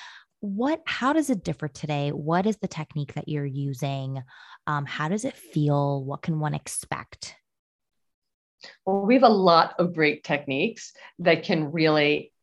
[0.42, 2.10] what how does it differ today?
[2.10, 4.22] What is the technique that you're using?
[4.68, 6.04] Um, how does it feel?
[6.04, 7.36] What can one expect?
[8.86, 12.34] Well, we have a lot of great techniques that can really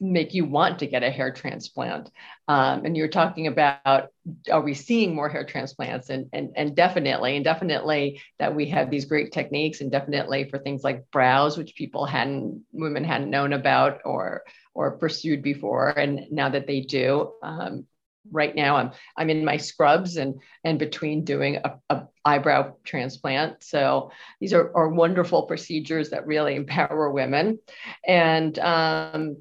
[0.00, 2.10] make you want to get a hair transplant.
[2.48, 4.08] Um, and you're talking about
[4.50, 6.08] are we seeing more hair transplants?
[6.10, 10.58] And, and, and definitely, and definitely that we have these great techniques, and definitely for
[10.58, 16.26] things like brows, which people hadn't, women hadn't known about or or pursued before, and
[16.30, 17.86] now that they do, um,
[18.30, 23.62] right now i'm i'm in my scrubs and and between doing a, a eyebrow transplant
[23.62, 24.10] so
[24.40, 27.58] these are, are wonderful procedures that really empower women
[28.06, 29.38] and um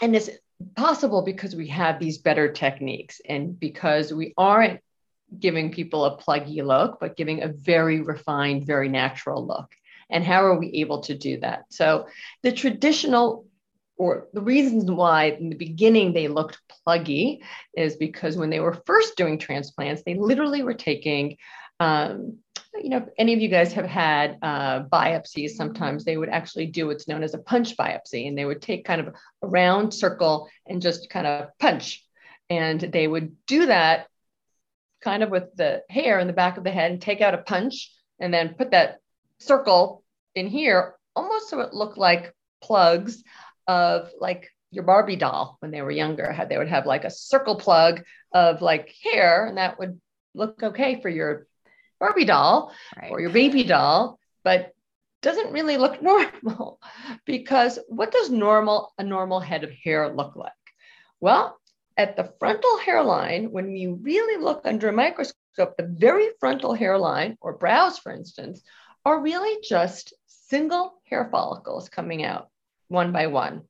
[0.00, 0.30] and it's
[0.76, 4.80] possible because we have these better techniques and because we aren't
[5.38, 9.72] giving people a pluggy look but giving a very refined very natural look.
[10.10, 11.64] And how are we able to do that?
[11.70, 12.06] So
[12.42, 13.46] the traditional
[13.96, 17.40] or the reasons why in the beginning they looked pluggy
[17.76, 21.36] is because when they were first doing transplants, they literally were taking,
[21.78, 22.38] um,
[22.80, 26.66] you know, if any of you guys have had uh, biopsies, sometimes they would actually
[26.66, 29.92] do what's known as a punch biopsy, and they would take kind of a round
[29.92, 32.04] circle and just kind of punch.
[32.48, 34.06] And they would do that
[35.02, 37.38] kind of with the hair in the back of the head and take out a
[37.38, 38.98] punch and then put that
[39.38, 40.04] circle
[40.34, 43.22] in here almost so it looked like plugs
[43.66, 46.32] of like your Barbie doll when they were younger.
[46.32, 50.00] How they would have like a circle plug of like hair, and that would
[50.34, 51.46] look okay for your
[52.02, 53.12] Barbie doll right.
[53.12, 54.72] or your baby doll, but
[55.22, 56.80] doesn't really look normal
[57.24, 60.50] because what does normal a normal head of hair look like?
[61.20, 61.56] Well,
[61.96, 67.38] at the frontal hairline, when you really look under a microscope, the very frontal hairline
[67.40, 68.62] or brows, for instance,
[69.04, 72.48] are really just single hair follicles coming out
[72.88, 73.62] one by one.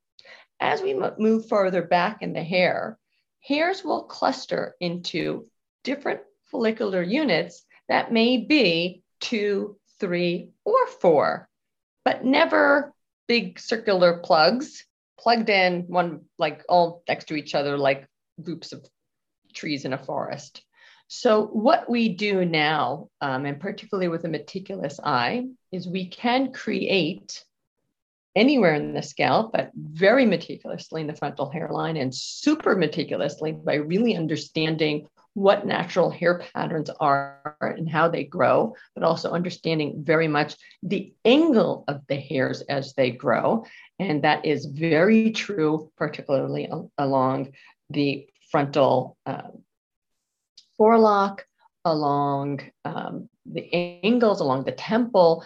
[0.59, 2.99] As we move further back in the hair,
[3.41, 5.49] hairs will cluster into
[5.85, 11.49] different follicular units that may be two, three, or four,
[12.05, 12.93] but never
[13.29, 14.85] big circular plugs
[15.19, 18.07] plugged in one like all next to each other like
[18.43, 18.85] groups of
[19.55, 20.63] trees in a forest.
[21.09, 26.53] So what we do now, um, and particularly with a meticulous eye, is we can
[26.53, 27.45] create
[28.35, 33.75] anywhere in the scalp, but very meticulously in the frontal hairline and super meticulously by
[33.75, 40.29] really understanding what natural hair patterns are and how they grow, but also understanding very
[40.29, 43.65] much the angle of the hairs as they grow.
[43.99, 47.53] And that is very true, particularly along
[47.89, 49.49] the frontal uh,
[50.77, 51.47] forelock,
[51.85, 53.73] along um, the
[54.05, 55.45] angles, along the temple,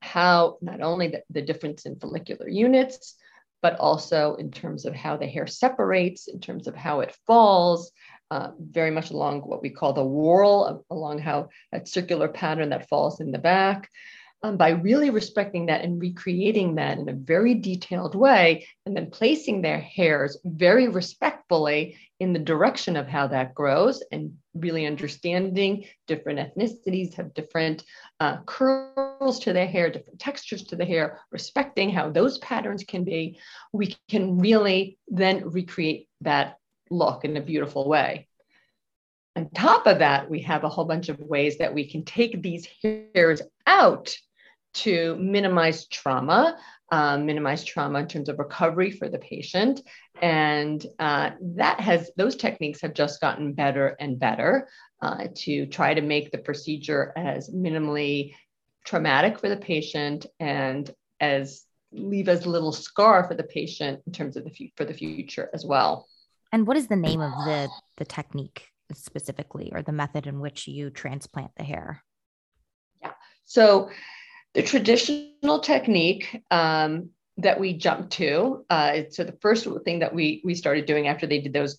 [0.00, 3.16] how not only the, the difference in follicular units,
[3.62, 7.92] but also in terms of how the hair separates, in terms of how it falls,
[8.32, 12.88] uh, very much along what we call the whorl, along how that circular pattern that
[12.88, 13.90] falls in the back
[14.42, 19.10] um, by really respecting that and recreating that in a very detailed way, and then
[19.10, 25.84] placing their hairs very respectfully in the direction of how that grows, and really understanding
[26.06, 27.84] different ethnicities have different
[28.20, 33.04] uh, curls to their hair, different textures to the hair, respecting how those patterns can
[33.04, 33.38] be,
[33.74, 36.56] we can really then recreate that
[36.92, 38.28] look in a beautiful way.
[39.34, 42.42] On top of that, we have a whole bunch of ways that we can take
[42.42, 44.14] these hairs out
[44.74, 46.58] to minimize trauma,
[46.90, 49.80] um, minimize trauma in terms of recovery for the patient.
[50.20, 54.68] And uh, that has, those techniques have just gotten better and better
[55.00, 58.34] uh, to try to make the procedure as minimally
[58.84, 60.90] traumatic for the patient and
[61.20, 65.50] as leave as little scar for the patient in terms of the for the future
[65.52, 66.06] as well.
[66.52, 70.68] And what is the name of the the technique specifically, or the method in which
[70.68, 72.04] you transplant the hair?
[73.00, 73.12] Yeah.
[73.46, 73.90] So
[74.54, 80.42] the traditional technique um, that we jumped to, uh, so the first thing that we
[80.44, 81.78] we started doing after they did those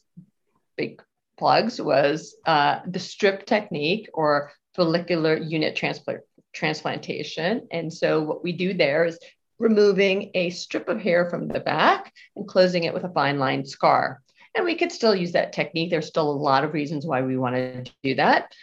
[0.76, 1.02] big
[1.38, 6.22] plugs was uh, the strip technique or follicular unit transplant
[6.52, 7.68] transplantation.
[7.72, 9.20] And so what we do there is
[9.60, 13.66] removing a strip of hair from the back and closing it with a fine line
[13.66, 14.23] scar.
[14.56, 15.90] And we could still use that technique.
[15.90, 18.54] There's still a lot of reasons why we want to do that.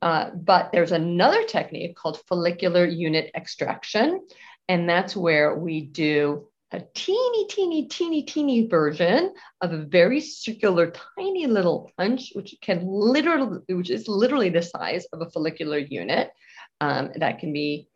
[0.00, 4.26] Uh, but there's another technique called follicular unit extraction.
[4.68, 10.92] And that's where we do a teeny, teeny, teeny, teeny version of a very circular,
[11.16, 16.30] tiny little punch, which can literally, which is literally the size of a follicular unit.
[16.80, 17.88] Um, that can be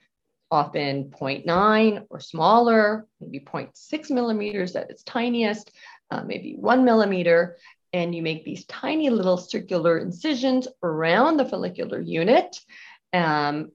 [0.51, 5.73] often 0.9 or smaller, maybe 0.6 millimeters at its tiniest,
[6.11, 7.57] uh, maybe one millimeter
[7.93, 12.61] and you make these tiny little circular incisions around the follicular unit.
[13.13, 13.73] Um,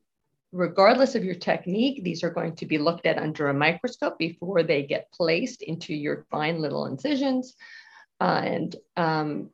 [0.52, 4.62] regardless of your technique, these are going to be looked at under a microscope before
[4.62, 7.56] they get placed into your fine little incisions.
[8.22, 9.50] Uh, and um,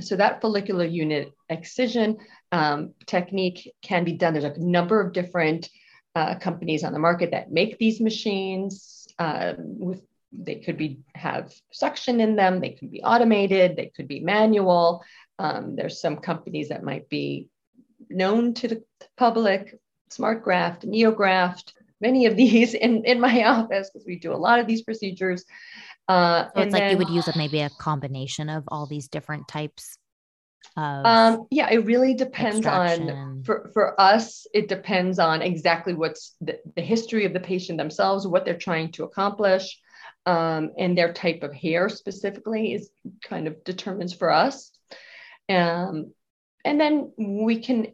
[0.00, 2.18] so that follicular unit excision
[2.52, 4.34] um, technique can be done.
[4.34, 5.70] There's a number of different
[6.14, 10.02] uh, companies on the market that make these machines uh, with
[10.32, 15.02] they could be have suction in them they could be automated they could be manual.
[15.38, 17.48] Um, there's some companies that might be
[18.08, 18.82] known to the
[19.16, 19.78] public
[20.10, 24.66] smartgraft neograft many of these in, in my office because we do a lot of
[24.66, 25.44] these procedures.
[26.08, 29.08] Uh, so it's like then, you would use a, maybe a combination of all these
[29.08, 29.96] different types
[30.76, 36.58] um, yeah, it really depends on for, for us, it depends on exactly what's the,
[36.76, 39.78] the history of the patient themselves, what they're trying to accomplish
[40.26, 42.90] um, and their type of hair specifically is
[43.22, 44.70] kind of determines for us.
[45.48, 46.12] Um,
[46.64, 47.88] and then we can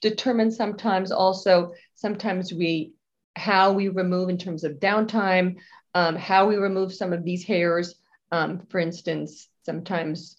[0.00, 2.92] determine sometimes also, sometimes we,
[3.36, 5.56] how we remove in terms of downtime,
[5.94, 7.94] um, how we remove some of these hairs.
[8.32, 10.36] Um, for instance, sometimes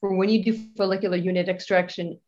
[0.00, 2.18] for when you do follicular unit extraction,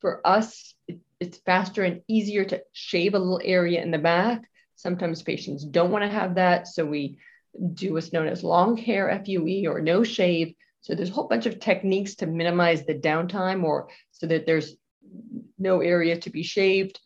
[0.00, 4.42] for us, it, it's faster and easier to shave a little area in the back
[4.82, 6.66] Sometimes patients don't want to have that.
[6.66, 7.18] So we
[7.74, 10.54] do what's known as long hair FUE or no shave.
[10.80, 14.74] So there's a whole bunch of techniques to minimize the downtime or so that there's
[15.56, 16.98] no area to be shaved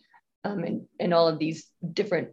[0.42, 2.28] um, and, and all of these different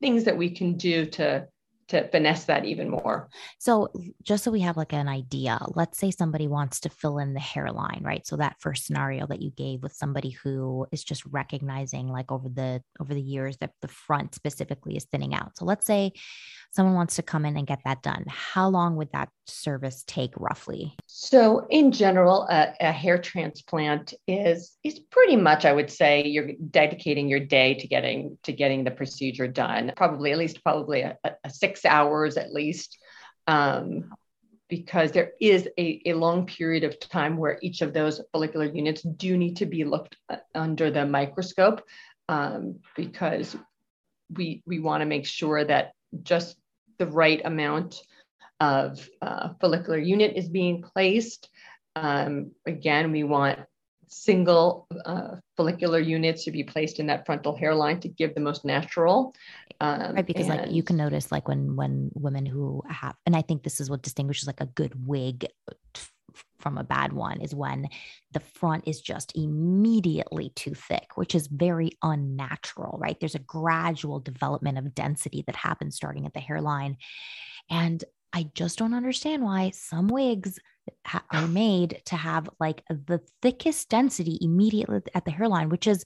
[0.00, 1.46] things that we can do to
[1.88, 3.28] to finesse that even more.
[3.58, 3.88] So,
[4.22, 7.40] just so we have like an idea, let's say somebody wants to fill in the
[7.40, 8.26] hairline, right?
[8.26, 12.48] So that first scenario that you gave with somebody who is just recognizing like over
[12.48, 15.56] the over the years that the front specifically is thinning out.
[15.56, 16.12] So let's say
[16.70, 18.24] someone wants to come in and get that done.
[18.28, 20.94] How long would that service take roughly?
[21.06, 26.52] So, in general, a, a hair transplant is is pretty much, I would say, you're
[26.70, 29.92] dedicating your day to getting to getting the procedure done.
[29.96, 32.98] Probably at least probably a, a six hours at least.
[33.46, 34.10] Um,
[34.68, 39.00] because there is a, a long period of time where each of those follicular units
[39.02, 40.16] do need to be looked
[40.54, 41.82] under the microscope
[42.28, 43.56] um, because
[44.30, 45.92] we we want to make sure that
[46.22, 46.56] just
[46.98, 48.02] the right amount
[48.60, 51.48] of uh, follicular unit is being placed
[51.96, 53.58] Um, again, we want
[54.08, 58.64] single uh, follicular units to be placed in that frontal hairline to give the most
[58.64, 59.34] natural.
[59.80, 63.36] Um, right, because and, like you can notice, like when when women who have, and
[63.36, 65.46] I think this is what distinguishes like a good wig
[66.68, 67.88] from a bad one is when
[68.32, 73.18] the front is just immediately too thick, which is very unnatural, right?
[73.18, 76.98] There's a gradual development of density that happens starting at the hairline.
[77.70, 78.04] And
[78.34, 80.58] I just don't understand why some wigs
[81.06, 86.04] ha- are made to have like the thickest density immediately at the hairline, which is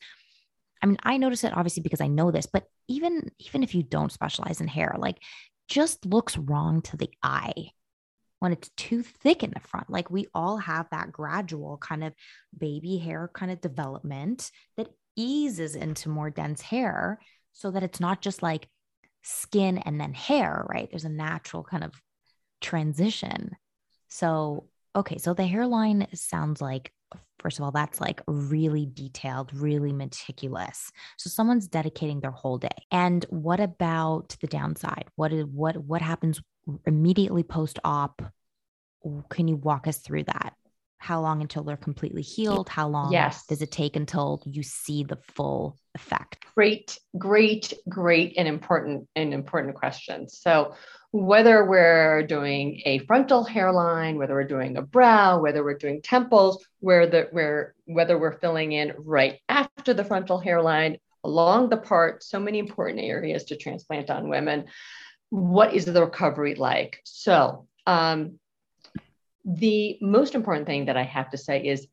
[0.80, 3.82] I mean, I notice it obviously because I know this, but even even if you
[3.82, 5.18] don't specialize in hair, like
[5.68, 7.70] just looks wrong to the eye
[8.42, 9.88] when it's too thick in the front.
[9.88, 12.12] Like we all have that gradual kind of
[12.58, 17.20] baby hair kind of development that eases into more dense hair
[17.52, 18.68] so that it's not just like
[19.22, 20.88] skin and then hair, right?
[20.90, 21.92] There's a natural kind of
[22.60, 23.52] transition.
[24.08, 24.66] So,
[24.96, 26.90] okay, so the hairline sounds like
[27.38, 30.90] first of all that's like really detailed really meticulous.
[31.16, 32.68] So someone's dedicating their whole day.
[32.90, 35.06] And what about the downside?
[35.16, 36.40] What is what what happens
[36.86, 38.22] immediately post op
[39.30, 40.54] can you walk us through that
[41.02, 42.68] how long until they're completely healed?
[42.68, 43.44] How long yes.
[43.46, 46.44] does it take until you see the full effect?
[46.54, 50.74] Great great great and important and important questions so
[51.10, 56.64] whether we're doing a frontal hairline whether we're doing a brow whether we're doing temples
[56.80, 62.22] where the where whether we're filling in right after the frontal hairline along the part
[62.22, 64.64] so many important areas to transplant on women
[65.32, 67.00] what is the recovery like?
[67.04, 68.38] So um,
[69.44, 71.86] the most important thing that I have to say is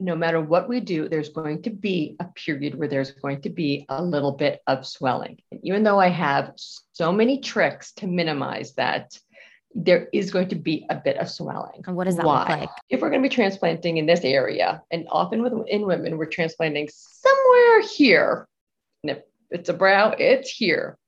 [0.00, 3.50] no matter what we do, there's going to be a period where there's going to
[3.50, 5.38] be a little bit of swelling.
[5.50, 6.52] And even though I have
[6.92, 9.16] so many tricks to minimize that,
[9.74, 11.82] there is going to be a bit of swelling.
[11.86, 12.40] And what does that Why?
[12.40, 12.68] look like?
[12.90, 16.26] If we're going to be transplanting in this area, and often with in women, we're
[16.26, 18.46] transplanting somewhere here.
[19.02, 20.98] And if it's a brow, it's here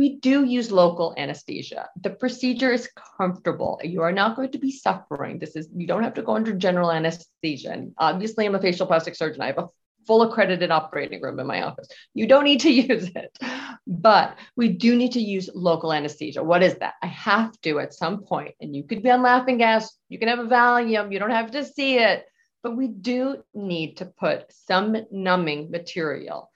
[0.00, 1.86] we do use local anesthesia.
[2.00, 2.88] The procedure is
[3.18, 3.78] comfortable.
[3.84, 5.38] You are not going to be suffering.
[5.38, 7.70] This is, you don't have to go under general anesthesia.
[7.70, 9.42] And obviously, I'm a facial plastic surgeon.
[9.42, 9.68] I have a
[10.06, 11.88] full accredited operating room in my office.
[12.14, 13.38] You don't need to use it,
[13.86, 16.42] but we do need to use local anesthesia.
[16.42, 16.94] What is that?
[17.02, 20.28] I have to at some point, and you could be on laughing gas, you can
[20.28, 22.24] have a Valium, you don't have to see it,
[22.62, 26.49] but we do need to put some numbing material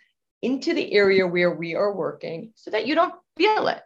[0.45, 3.81] into the area where we are working so that you don't feel it.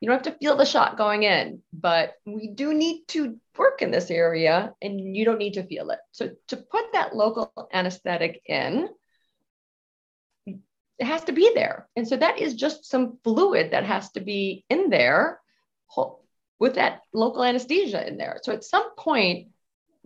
[0.00, 3.80] You don't have to feel the shot going in, but we do need to work
[3.80, 6.00] in this area and you don't need to feel it.
[6.10, 8.88] So to put that local anesthetic in,
[10.46, 11.88] it has to be there.
[11.94, 15.40] And so that is just some fluid that has to be in there
[16.58, 18.40] with that local anesthesia in there.
[18.42, 19.48] So at some point,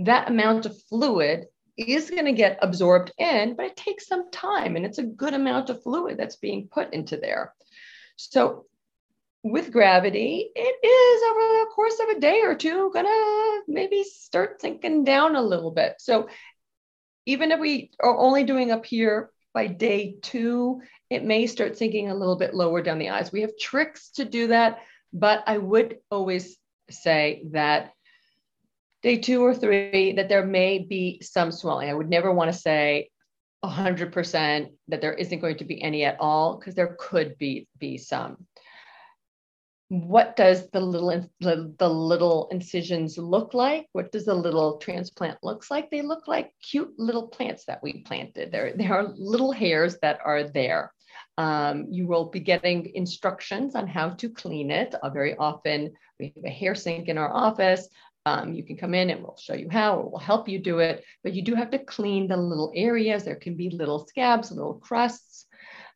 [0.00, 1.46] that amount of fluid
[1.76, 5.34] is going to get absorbed in, but it takes some time and it's a good
[5.34, 7.52] amount of fluid that's being put into there.
[8.16, 8.66] So
[9.42, 14.60] with gravity, it is over the course of a day or two gonna maybe start
[14.60, 15.96] sinking down a little bit.
[15.98, 16.28] So
[17.26, 22.10] even if we are only doing up here by day two, it may start sinking
[22.10, 23.32] a little bit lower down the eyes.
[23.32, 24.80] We have tricks to do that,
[25.12, 26.56] but I would always
[26.90, 27.92] say that
[29.06, 31.88] day two or three that there may be some swelling.
[31.88, 33.08] I would never want to say
[33.64, 37.98] 100% that there isn't going to be any at all because there could be be
[37.98, 38.48] some.
[39.90, 43.86] What does the little the, little incisions look like?
[43.92, 45.88] What does the little transplant looks like?
[45.88, 48.50] They look like cute little plants that we planted.
[48.50, 50.92] There, there are little hairs that are there.
[51.38, 54.96] Um, you will be getting instructions on how to clean it.
[54.96, 57.88] Uh, very often, we have a hair sink in our office.
[58.26, 60.80] Um, you can come in and we'll show you how, or we'll help you do
[60.80, 63.22] it, but you do have to clean the little areas.
[63.22, 65.46] There can be little scabs, little crusts.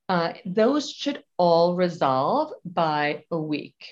[0.08, 3.84] Uh, those should all resolve by a week.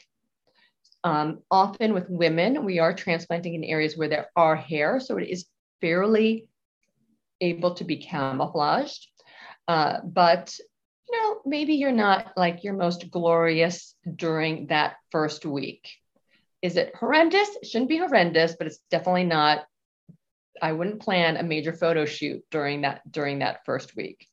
[1.02, 5.28] Um, often with women, we are transplanting in areas where there are hair, so it
[5.28, 5.46] is
[5.80, 6.46] fairly
[7.40, 9.08] able to be camouflaged.
[9.66, 10.56] Uh, but
[11.10, 15.88] you know, maybe you're not like your most glorious during that first week.
[16.62, 17.48] Is it horrendous?
[17.62, 19.64] It shouldn't be horrendous, but it's definitely not.
[20.60, 24.26] I wouldn't plan a major photo shoot during that during that first week.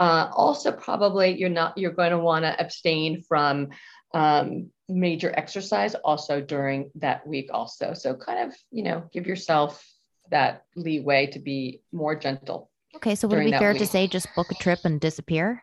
[0.00, 3.68] Uh, also, probably you're not you're going to want to abstain from
[4.14, 7.92] um, major exercise also during that week also.
[7.94, 9.84] So kind of you know give yourself
[10.30, 12.70] that leeway to be more gentle.
[12.96, 13.80] Okay, so would it be fair week.
[13.80, 15.62] to say just book a trip and disappear?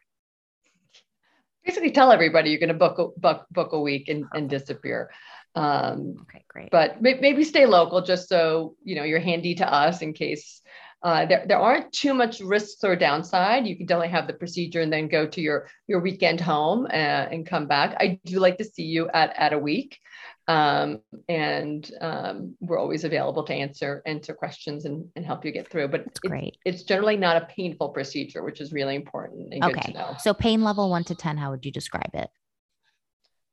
[1.65, 5.09] Basically, tell everybody you're going to book a, book book a week and, and disappear.
[5.55, 6.69] Um, okay, great.
[6.69, 10.61] But maybe stay local just so you know you're handy to us in case
[11.05, 13.67] uh, there, there aren't too much risks or downside.
[13.67, 17.27] You can definitely have the procedure and then go to your your weekend home and,
[17.27, 17.95] uh, and come back.
[17.99, 19.99] I do like to see you at at a week,
[20.47, 25.69] um, and um, we're always available to answer answer questions and, and help you get
[25.69, 25.89] through.
[25.89, 26.57] But it's great.
[26.65, 29.73] It's generally not a painful procedure, which is really important okay.
[29.73, 30.15] good to know.
[30.19, 32.31] So pain level one to ten, how would you describe it?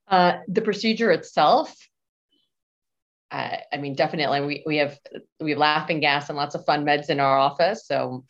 [0.08, 1.76] Uh, the procedure itself
[3.32, 4.98] uh, I mean, definitely we, we have
[5.40, 7.86] we have laughing gas and lots of fun meds in our office.
[7.86, 8.24] So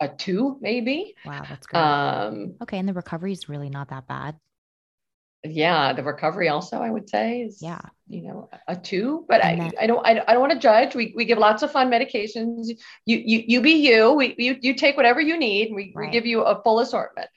[0.00, 1.14] a two maybe.
[1.24, 1.78] Wow, that's good.
[1.78, 4.36] Um, okay, and the recovery is really not that bad.
[5.42, 9.24] Yeah, the recovery also I would say is yeah, you know, a two.
[9.26, 10.94] But I, then, I don't I, I don't want to judge.
[10.94, 12.68] We we give lots of fun medications.
[13.06, 14.12] You you you be you.
[14.12, 15.74] We you you take whatever you need.
[15.74, 16.06] We right.
[16.06, 17.28] we give you a full assortment.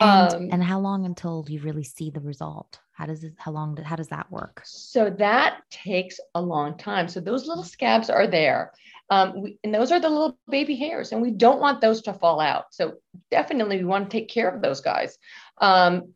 [0.00, 2.78] And um, and how long until you really see the result?
[2.96, 4.62] How does it, how long, how does that work?
[4.64, 7.08] So that takes a long time.
[7.08, 8.72] So those little scabs are there.
[9.10, 12.14] Um, we, and those are the little baby hairs, and we don't want those to
[12.14, 12.66] fall out.
[12.70, 12.94] So
[13.30, 15.18] definitely we want to take care of those guys.
[15.58, 16.14] Um,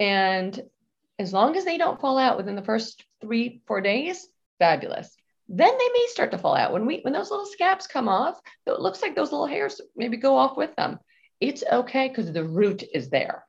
[0.00, 0.58] and
[1.18, 4.26] as long as they don't fall out within the first three, four days,
[4.58, 5.14] fabulous.
[5.48, 6.72] Then they may start to fall out.
[6.72, 10.16] When we when those little scabs come off, it looks like those little hairs maybe
[10.16, 10.98] go off with them.
[11.40, 13.44] It's okay because the root is there.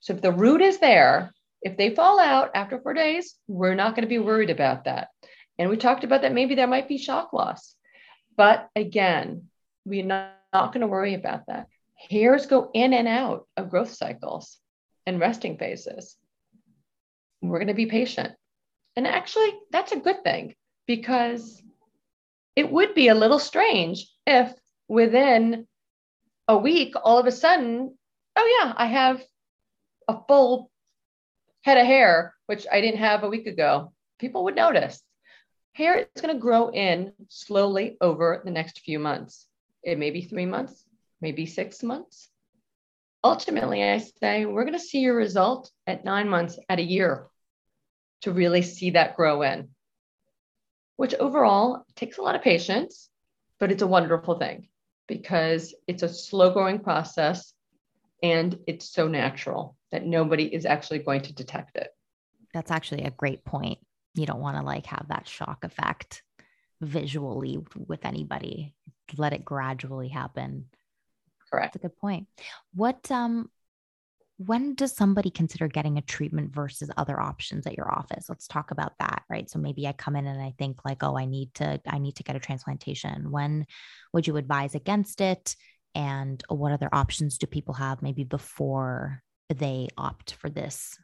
[0.00, 3.94] So if the root is there, if they fall out after four days, we're not
[3.94, 5.08] going to be worried about that.
[5.58, 7.74] And we talked about that maybe there might be shock loss.
[8.36, 9.48] But again,
[9.84, 11.68] we're not, not going to worry about that.
[12.10, 14.58] Hairs go in and out of growth cycles
[15.06, 16.16] and resting phases.
[17.42, 18.32] We're going to be patient.
[18.96, 20.54] And actually, that's a good thing
[20.86, 21.60] because
[22.54, 24.52] it would be a little strange if
[24.88, 25.66] within
[26.46, 27.96] a week, all of a sudden,
[28.36, 29.22] oh, yeah, I have
[30.08, 30.70] a full
[31.62, 35.02] head of hair, which I didn't have a week ago, people would notice.
[35.72, 39.46] Hair is going to grow in slowly over the next few months.
[39.82, 40.84] It may be three months,
[41.20, 42.28] maybe six months.
[43.24, 47.28] Ultimately, I say we're going to see your result at nine months, at a year
[48.22, 49.68] to really see that grow in,
[50.96, 53.08] which overall takes a lot of patience,
[53.58, 54.68] but it's a wonderful thing
[55.06, 57.52] because it's a slow growing process
[58.22, 61.88] and it's so natural that nobody is actually going to detect it.
[62.54, 63.78] That's actually a great point.
[64.14, 66.22] You don't want to like have that shock effect
[66.80, 68.74] visually with anybody.
[69.16, 70.66] Let it gradually happen.
[71.50, 71.74] Correct.
[71.74, 72.28] That's a good point.
[72.74, 73.50] What um
[74.38, 78.70] when does somebody consider getting a treatment versus other options at your office let's talk
[78.70, 81.52] about that right so maybe i come in and i think like oh i need
[81.54, 83.66] to i need to get a transplantation when
[84.12, 85.54] would you advise against it
[85.94, 90.98] and what other options do people have maybe before they opt for this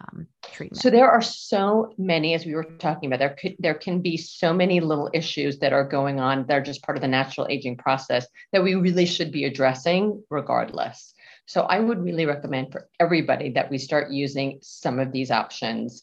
[0.00, 0.82] um, treatment?
[0.82, 4.16] So there are so many, as we were talking about, there could, there can be
[4.16, 6.46] so many little issues that are going on.
[6.46, 11.13] They're just part of the natural aging process that we really should be addressing regardless.
[11.46, 16.02] So I would really recommend for everybody that we start using some of these options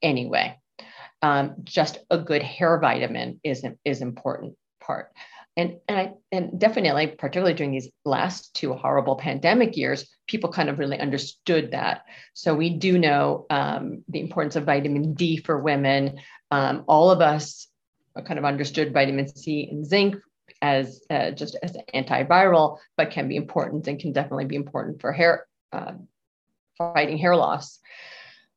[0.00, 0.58] anyway.
[1.20, 5.12] Um, just a good hair vitamin is, is important part
[5.56, 10.68] and and I and definitely, particularly during these last two horrible pandemic years, people kind
[10.68, 12.04] of really understood that.
[12.34, 16.20] So we do know um, the importance of vitamin D for women.
[16.50, 17.68] Um, all of us
[18.24, 20.16] kind of understood vitamin C and zinc
[20.62, 25.12] as uh, just as antiviral, but can be important and can definitely be important for
[25.12, 25.92] hair uh,
[26.78, 27.80] fighting hair loss.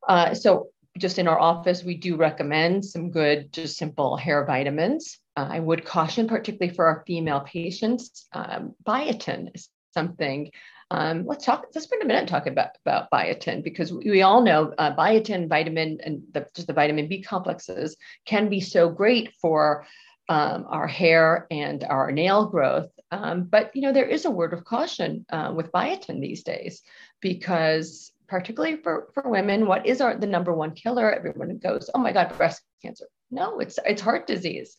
[0.07, 5.17] Uh, so just in our office, we do recommend some good, just simple hair vitamins.
[5.35, 10.51] Uh, I would caution, particularly for our female patients, um, biotin is something.
[10.91, 11.65] Um, let's talk.
[11.73, 15.49] Let's spend a minute talking about about biotin because we, we all know uh, biotin,
[15.49, 19.85] vitamin, and the, just the vitamin B complexes can be so great for
[20.29, 22.89] um, our hair and our nail growth.
[23.11, 26.81] Um, but you know there is a word of caution uh, with biotin these days
[27.21, 31.13] because particularly for, for women, what is our the number one killer?
[31.13, 33.05] Everyone goes, oh my God, breast cancer.
[33.31, 34.77] No, it's it's heart disease.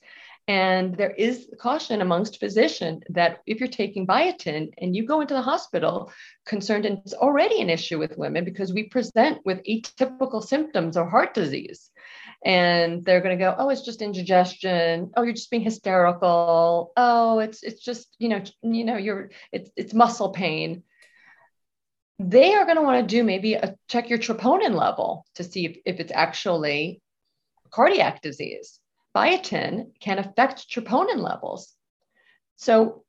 [0.48, 5.34] And there is caution amongst physicians that if you're taking biotin and you go into
[5.34, 6.12] the hospital
[6.44, 11.08] concerned, and it's already an issue with women because we present with atypical symptoms of
[11.08, 11.90] heart disease.
[12.46, 15.10] And they're going to go, oh, it's just indigestion.
[15.16, 16.92] Oh, you're just being hysterical.
[16.96, 20.84] Oh, it's it's just you know you know you're it's it's muscle pain
[22.18, 25.66] they are going to want to do maybe a check your troponin level to see
[25.66, 27.02] if, if it's actually
[27.70, 28.80] cardiac disease.
[29.14, 31.72] Biotin can affect troponin levels.
[32.56, 33.04] So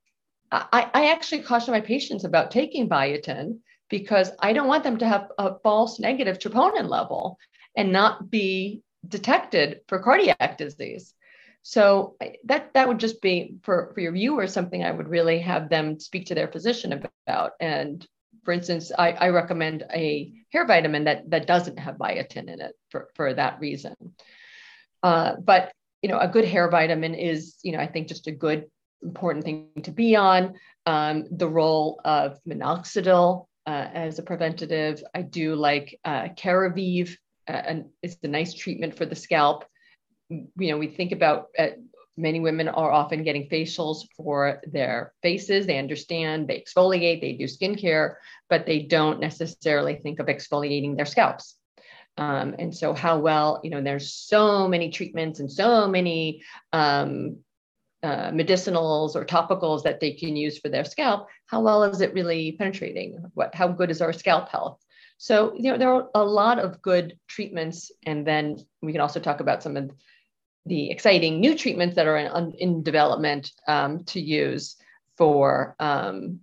[0.52, 3.60] I, I actually caution my patients about taking biotin
[3.90, 7.38] because I don't want them to have a false negative troponin level.
[7.76, 11.14] and not be detected for cardiac disease.
[11.64, 15.70] So that that would just be for, for your viewers something I would really have
[15.70, 17.52] them speak to their physician about.
[17.60, 18.06] And
[18.46, 22.74] for instance, I, I recommend a hair vitamin that that doesn't have biotin in it
[22.90, 23.96] for, for that reason.
[25.04, 28.32] Uh, but you know, a good hair vitamin is, you know, I think just a
[28.32, 28.66] good
[29.04, 30.54] important thing to be on.
[30.86, 35.04] Um, the role of minoxidil uh, as a preventative.
[35.14, 36.30] I do like uh,
[37.48, 39.66] and it's a nice treatment for the scalp.
[40.30, 41.68] You know, we think about uh,
[42.18, 45.66] many women are often getting facials for their faces.
[45.66, 48.16] They understand, they exfoliate, they do skincare,
[48.50, 51.56] but they don't necessarily think of exfoliating their scalps.
[52.18, 56.42] Um, and so, how well, you know, there's so many treatments and so many
[56.74, 57.38] um,
[58.02, 61.28] uh, medicinals or topicals that they can use for their scalp.
[61.46, 63.24] How well is it really penetrating?
[63.36, 64.80] What, how good is our scalp health?
[65.18, 67.92] So, you know, there are a lot of good treatments.
[68.06, 69.92] And then we can also talk about some of
[70.66, 74.76] the exciting new treatments that are in, in development um, to use
[75.18, 76.42] for um,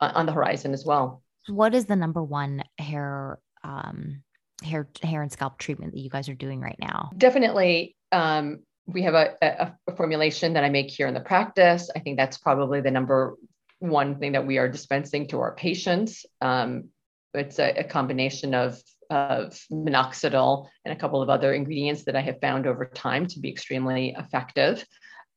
[0.00, 1.22] on the horizon as well.
[1.48, 4.22] What is the number one hair um,
[4.62, 7.10] hair hair and scalp treatment that you guys are doing right now?
[7.16, 7.96] Definitely.
[8.12, 11.90] Um, we have a, a, a, formulation that I make here in the practice.
[11.94, 13.36] I think that's probably the number
[13.80, 16.24] one thing that we are dispensing to our patients.
[16.40, 16.88] Um,
[17.34, 22.20] it's a, a combination of, of minoxidil and a couple of other ingredients that I
[22.20, 24.84] have found over time to be extremely effective.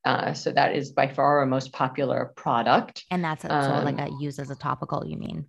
[0.04, 3.06] Uh, so that is by far our most popular product.
[3.12, 5.46] And that's a, um, like a use as a topical, you mean?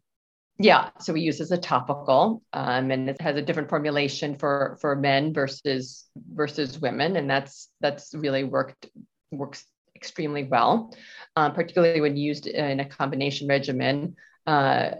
[0.58, 4.76] Yeah, so we use as a topical, um, and it has a different formulation for
[4.80, 8.86] for men versus versus women, and that's that's really worked
[9.32, 9.64] works
[9.96, 10.94] extremely well,
[11.36, 14.14] um, particularly when used in a combination regimen
[14.46, 14.90] uh,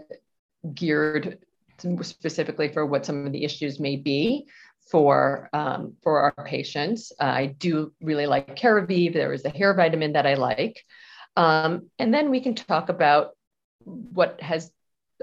[0.73, 1.39] geared
[2.01, 4.45] specifically for what some of the issues may be
[4.89, 7.11] for um, for our patients.
[7.19, 9.13] Uh, I do really like Keravive.
[9.13, 10.83] There is a hair vitamin that I like,
[11.35, 13.31] um, and then we can talk about
[13.83, 14.71] what has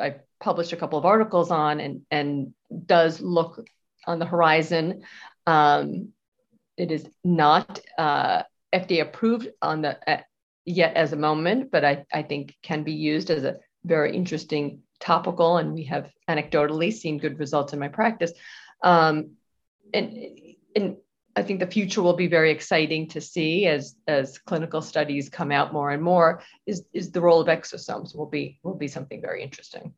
[0.00, 2.54] I published a couple of articles on and, and
[2.86, 3.64] does look
[4.06, 5.02] on the horizon.
[5.46, 6.12] Um,
[6.76, 10.22] it is not uh, FDA approved on the uh,
[10.64, 14.82] yet as a moment, but I, I think can be used as a very interesting
[15.00, 18.32] topical, and we have anecdotally seen good results in my practice.
[18.82, 19.32] Um,
[19.92, 20.28] and,
[20.76, 20.96] and
[21.36, 25.52] I think the future will be very exciting to see as as clinical studies come
[25.52, 26.42] out more and more.
[26.66, 29.94] Is is the role of exosomes will be will be something very interesting.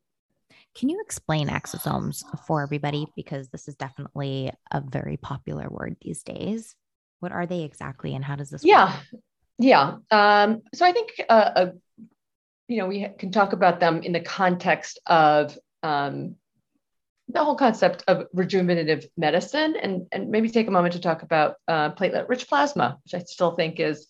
[0.75, 3.07] Can you explain exosomes for everybody?
[3.17, 6.75] Because this is definitely a very popular word these days.
[7.21, 8.65] What are they exactly, and how does this?
[8.65, 9.23] Yeah, work?
[9.59, 9.97] yeah.
[10.11, 11.73] Um, so I think uh, a,
[12.69, 16.37] you know we can talk about them in the context of um,
[17.29, 21.57] the whole concept of rejuvenative medicine, and and maybe take a moment to talk about
[21.69, 24.07] uh, platelet-rich plasma, which I still think is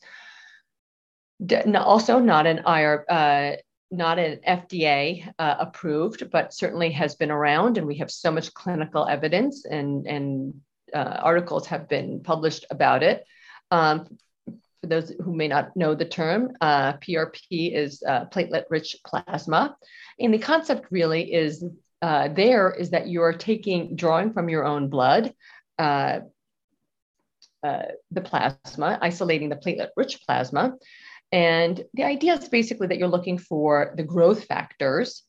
[1.75, 3.05] also not an IR.
[3.09, 3.57] Uh,
[3.95, 8.55] not an FDA uh, approved, but certainly has been around, and we have so much
[8.55, 10.55] clinical evidence and and
[10.95, 13.25] uh, articles have been published about it.
[13.71, 14.19] Um,
[14.83, 19.77] for those who may not know the term, uh, PRP is uh, platelet-rich plasma,
[20.19, 21.65] and the concept really is
[22.03, 25.33] uh, there is that you are taking drawing from your own blood.
[25.79, 26.21] Uh,
[28.11, 30.75] the plasma, isolating the platelet-rich plasma,
[31.31, 35.23] and the idea is basically that you're looking for the growth factors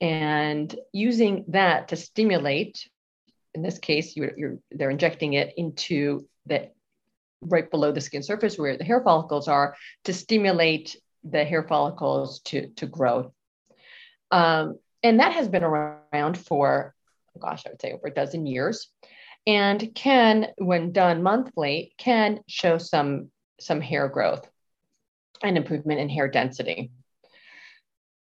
[0.00, 2.84] and using that to stimulate.
[3.54, 6.70] In this case, you're, you're, they're injecting it into the
[7.40, 12.40] right below the skin surface where the hair follicles are to stimulate the hair follicles
[12.40, 13.32] to, to grow.
[14.30, 16.94] Um, and that has been around for,
[17.38, 18.88] gosh, I would say over a dozen years
[19.46, 23.30] and can, when done monthly, can show some,
[23.60, 24.46] some hair growth
[25.42, 26.90] and improvement in hair density.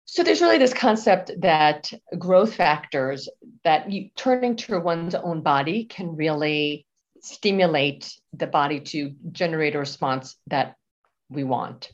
[0.05, 3.27] So there's really this concept that growth factors
[3.63, 6.84] that you, turning to one's own body can really
[7.25, 10.75] stimulate the body to generate a response that
[11.29, 11.91] we want.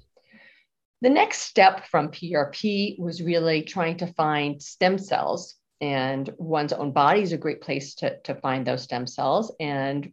[1.01, 6.91] The next step from PRP was really trying to find stem cells, and one's own
[6.91, 9.53] body is a great place to, to find those stem cells.
[9.59, 10.11] And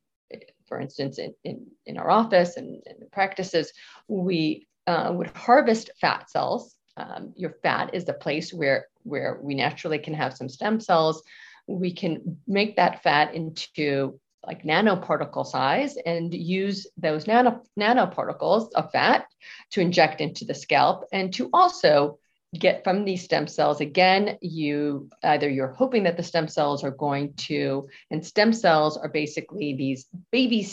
[0.67, 3.73] for instance, in, in, in our office and in practices,
[4.07, 6.75] we uh, would harvest fat cells.
[6.97, 11.23] Um, your fat is the place where, where we naturally can have some stem cells.
[11.67, 18.91] We can make that fat into like nanoparticle size and use those nano, nanoparticles of
[18.93, 19.27] fat
[19.71, 22.19] to inject into the scalp and to also
[22.59, 23.81] get from these stem cells.
[23.81, 28.97] Again you either you're hoping that the stem cells are going to and stem cells
[28.97, 30.67] are basically these baby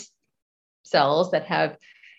[0.84, 1.76] cells that have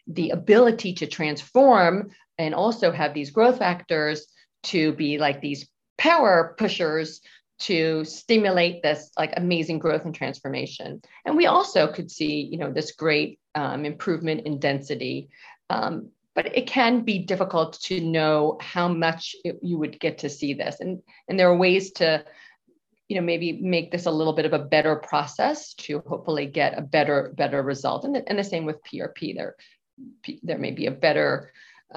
[0.07, 4.27] the ability to transform and also have these growth factors
[4.63, 5.67] to be like these
[5.97, 7.21] power pushers
[7.59, 11.01] to stimulate this like amazing growth and transformation.
[11.25, 15.29] And we also could see you know this great um, improvement in density.
[15.69, 20.29] Um, but it can be difficult to know how much it, you would get to
[20.29, 20.79] see this.
[20.79, 22.23] And and there are ways to
[23.07, 26.77] you know maybe make this a little bit of a better process to hopefully get
[26.77, 28.05] a better better result.
[28.05, 29.55] And, and the same with prp there
[30.43, 31.51] there may be a better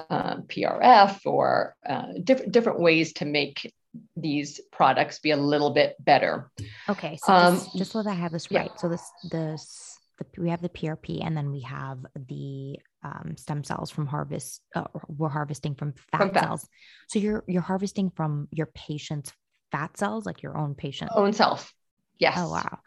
[0.09, 3.71] um, prf or uh, different different ways to make
[4.15, 6.49] these products be a little bit better
[6.87, 8.77] okay so um, just, just so that i have this right yeah.
[8.77, 13.63] so this this the, we have the PRP and then we have the um, stem
[13.63, 14.61] cells from harvest.
[14.75, 16.67] Uh, we're harvesting from fat, from fat, cells.
[17.07, 19.33] So you're you're harvesting from your patient's
[19.71, 21.73] fat cells, like your own patient own self.
[22.19, 22.35] Yes.
[22.37, 22.79] Oh wow,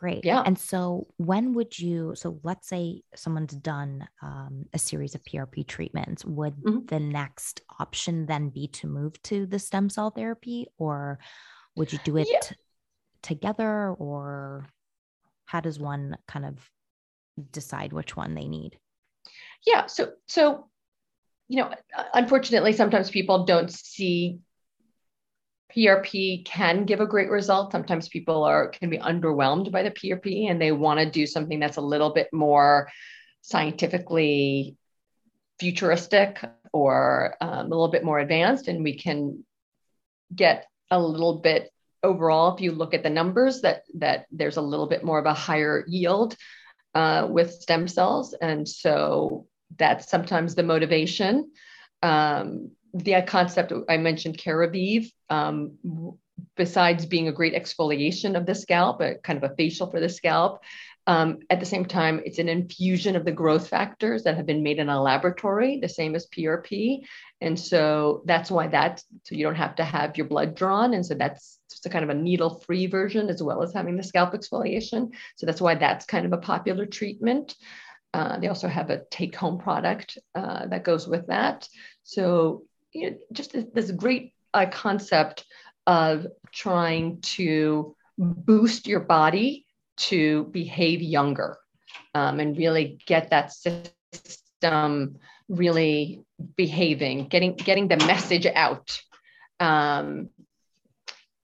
[0.00, 0.24] great.
[0.24, 0.42] Yeah.
[0.46, 2.14] And so when would you?
[2.16, 6.24] So let's say someone's done um, a series of PRP treatments.
[6.24, 6.86] Would mm-hmm.
[6.86, 11.18] the next option then be to move to the stem cell therapy, or
[11.76, 12.28] would you do it?
[12.30, 12.40] Yeah.
[13.22, 14.66] together or
[15.44, 16.56] how does one kind of
[17.52, 18.78] decide which one they need?
[19.66, 19.86] Yeah.
[19.86, 20.70] So, so,
[21.48, 21.70] you know,
[22.14, 24.38] unfortunately, sometimes people don't see
[25.74, 27.72] PRP can give a great result.
[27.72, 31.60] Sometimes people are can be underwhelmed by the PRP and they want to do something
[31.60, 32.88] that's a little bit more
[33.42, 34.76] scientifically
[35.58, 36.42] futuristic
[36.72, 39.44] or um, a little bit more advanced, and we can
[40.34, 41.70] get a little bit
[42.02, 45.26] overall, if you look at the numbers, that that there's a little bit more of
[45.26, 46.36] a higher yield
[46.94, 49.46] uh, with stem cells, and so
[49.76, 51.50] that's sometimes the motivation.
[52.02, 55.78] Um, the concept I mentioned, Keravive, um,
[56.56, 60.08] besides being a great exfoliation of the scalp, a kind of a facial for the
[60.08, 60.62] scalp,
[61.06, 64.62] um, at the same time, it's an infusion of the growth factors that have been
[64.62, 67.00] made in a laboratory, the same as PRP.
[67.40, 70.94] And so that's why that, so you don't have to have your blood drawn.
[70.94, 73.96] And so that's just a kind of a needle free version as well as having
[73.96, 75.12] the scalp exfoliation.
[75.36, 77.56] So that's why that's kind of a popular treatment.
[78.12, 81.68] Uh, they also have a take home product uh, that goes with that.
[82.02, 85.44] So, you know, just this, this great uh, concept
[85.86, 89.66] of trying to boost your body
[89.96, 91.56] to behave younger
[92.14, 95.18] um, and really get that system
[95.48, 96.22] really
[96.56, 99.00] behaving, getting getting the message out.
[99.58, 100.30] Um,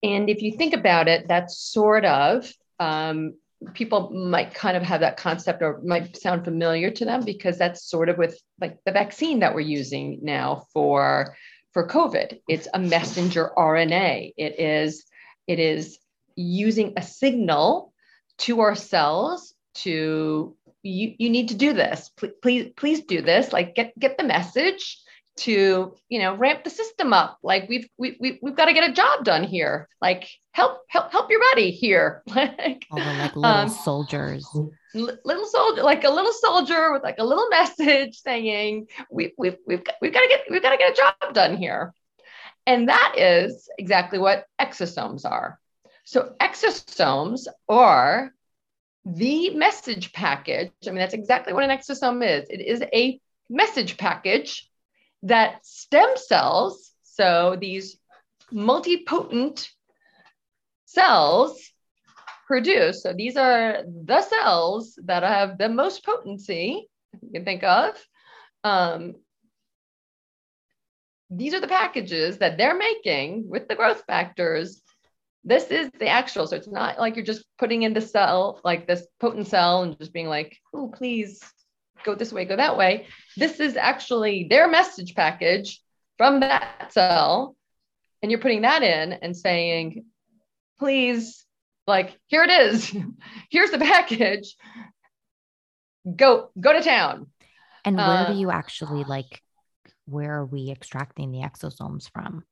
[0.03, 3.35] and if you think about it, that's sort of um,
[3.73, 7.89] people might kind of have that concept or might sound familiar to them because that's
[7.89, 11.35] sort of with like the vaccine that we're using now for
[11.73, 12.39] for COVID.
[12.47, 14.33] It's a messenger RNA.
[14.37, 15.05] It is
[15.47, 15.97] it is
[16.35, 17.93] using a signal
[18.39, 23.75] to ourselves to you, you need to do this please, please please do this like
[23.75, 24.99] get get the message
[25.37, 27.37] to you know ramp the system up.
[27.43, 29.87] Like we've we, we, we've got to get a job done here.
[30.01, 32.23] Like help help help your buddy here.
[32.37, 34.47] Like, oh, like little um, soldiers.
[34.93, 39.83] little soldier like a little soldier with like a little message saying we, we've we've
[39.83, 41.93] got, we've got to get we've got to get a job done here.
[42.65, 45.59] And that is exactly what exosomes are.
[46.03, 48.33] So exosomes are
[49.05, 50.71] the message package.
[50.85, 52.49] I mean, that's exactly what an exosome is.
[52.49, 53.19] It is a
[53.49, 54.69] message package
[55.23, 57.97] that stem cells, so these
[58.51, 59.67] multipotent
[60.85, 61.71] cells,
[62.45, 63.03] produce.
[63.03, 66.87] So these are the cells that have the most potency
[67.21, 67.93] you can think of.
[68.63, 69.15] Um,
[71.29, 74.81] these are the packages that they're making with the growth factors
[75.47, 76.45] this is the actual.
[76.45, 79.97] So it's not like you're just putting in the cell, like this potent cell, and
[79.97, 81.39] just being like, oh, please
[82.03, 83.07] go this way, go that way.
[83.35, 85.81] This is actually their message package
[86.17, 87.55] from that cell.
[88.21, 90.05] And you're putting that in and saying,
[90.79, 91.45] please,
[91.85, 92.95] like, here it is.
[93.49, 94.55] Here's the package.
[96.15, 97.27] Go, go to town.
[97.85, 99.41] And where uh, do you actually like,
[100.05, 102.43] where are we extracting the exosomes from?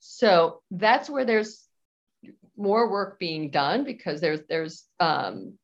[0.00, 1.66] So that's where there's
[2.56, 5.58] more work being done because there's there's um,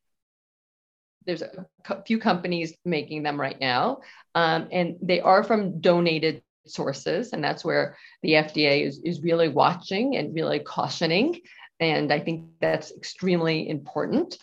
[1.26, 1.66] there's a
[2.06, 4.00] few companies making them right now,
[4.34, 9.48] um, and they are from donated sources, and that's where the FDA is is really
[9.48, 11.40] watching and really cautioning,
[11.80, 14.38] and I think that's extremely important.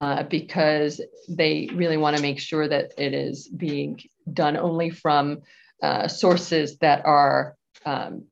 [0.00, 4.00] Uh, because they really want to make sure that it is being
[4.32, 5.42] done only from
[5.82, 8.22] uh, sources that are um,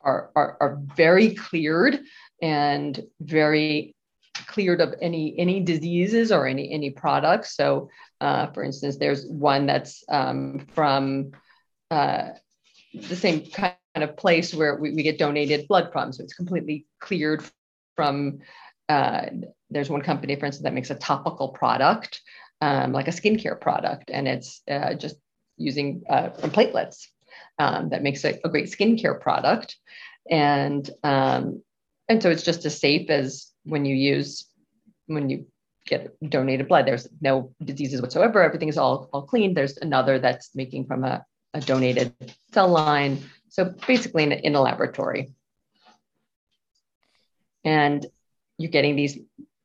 [0.00, 2.00] are, are, are very cleared
[2.40, 3.95] and very
[4.46, 7.56] cleared of any any diseases or any any products.
[7.56, 7.90] So,
[8.20, 11.32] uh, for instance, there's one that's um, from
[11.90, 12.30] uh,
[12.94, 16.12] the same kind of place where we, we, get donated blood from.
[16.12, 17.44] So it's completely cleared
[17.94, 18.40] from.
[18.88, 19.26] Uh,
[19.70, 22.20] there's one company, for instance, that makes a topical product,
[22.60, 25.16] um, like a skincare product, and it's uh, just
[25.56, 27.06] using uh, from platelets.
[27.58, 29.76] Um, that makes a, a, great skincare product,
[30.30, 31.62] and um,
[32.08, 34.46] and so it's just as safe as when you use
[35.06, 35.46] when you
[35.86, 36.86] get donated blood.
[36.86, 38.42] There's no diseases whatsoever.
[38.42, 39.54] Everything is all all clean.
[39.54, 42.12] There's another that's making from a, a donated
[42.52, 43.22] cell line.
[43.48, 45.32] So basically, in, in a laboratory,
[47.64, 48.04] and
[48.58, 49.18] you're getting these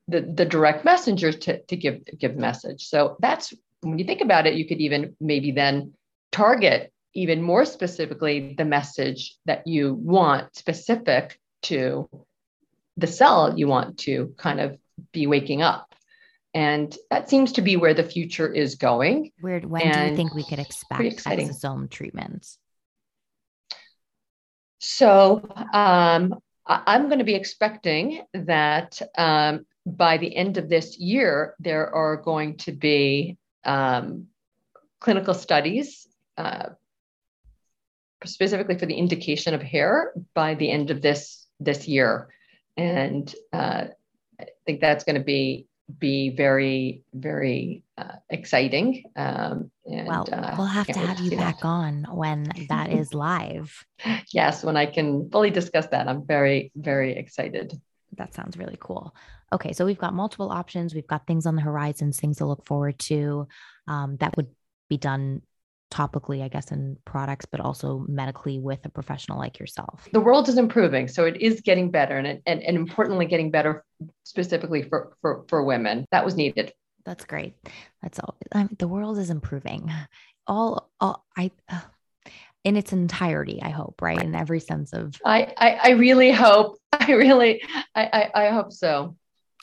[0.08, 2.86] the, the direct messengers to, to give give message.
[2.86, 5.94] So that's when you think about it, you could even maybe then
[6.32, 12.08] target even more specifically the message that you want specific to
[12.98, 14.78] the cell you want to kind of
[15.12, 15.88] be waking up.
[16.54, 19.32] And that seems to be where the future is going.
[19.42, 19.64] Weird.
[19.64, 22.58] When and do you think we could expect exosome treatments?
[24.80, 26.36] So um,
[26.66, 32.18] I'm going to be expecting that um, by the end of this year, there are
[32.18, 34.28] going to be um,
[35.00, 36.70] clinical studies uh,
[38.26, 42.30] specifically for the indication of hair by the end of this this year
[42.78, 43.86] and uh,
[44.40, 45.68] I think that's going to be
[46.00, 49.04] be very very uh, exciting.
[49.16, 51.68] Um, and, well, uh, we'll have to have you back that.
[51.68, 53.86] on when that is live.
[54.32, 57.80] yes, when I can fully discuss that, I'm very very excited.
[58.18, 59.16] That sounds really cool.
[59.54, 60.94] Okay, so we've got multiple options.
[60.94, 63.48] We've got things on the horizons, things to look forward to.
[63.88, 64.48] Um, that would
[64.90, 65.42] be done
[65.92, 70.08] topically, I guess, in products, but also medically with a professional like yourself?
[70.14, 71.08] The world is improving.
[71.08, 73.84] So it is getting better and, and, and importantly, getting better
[74.24, 76.06] specifically for, for, for women.
[76.12, 76.74] That was needed.
[77.06, 77.56] That's great.
[78.02, 78.36] That's all.
[78.54, 79.92] I mean, the world is improving.
[80.48, 81.82] All, all I, uh,
[82.64, 84.22] in its entirety, I hope, right?
[84.22, 85.16] In every sense of.
[85.26, 86.78] I, I, I really hope.
[86.94, 87.64] I really,
[87.96, 89.16] I, I, I hope so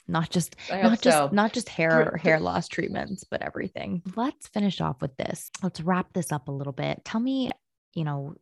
[0.09, 1.29] not just not just so.
[1.33, 4.03] not just hair or hair loss treatments, but everything.
[4.17, 5.51] Let's finish off with this.
[5.63, 7.05] Let's wrap this up a little bit.
[7.05, 7.51] Tell me,
[7.95, 8.35] you know,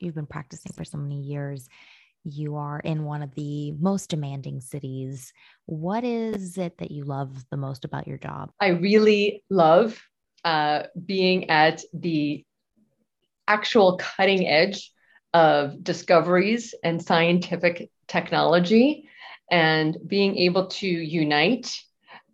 [0.00, 1.68] you've been practicing for so many years.
[2.24, 5.32] You are in one of the most demanding cities.
[5.66, 8.50] What is it that you love the most about your job?
[8.58, 10.02] I really love
[10.42, 12.44] uh, being at the
[13.46, 14.90] actual cutting edge
[15.34, 19.08] of discoveries and scientific technology
[19.50, 21.74] and being able to unite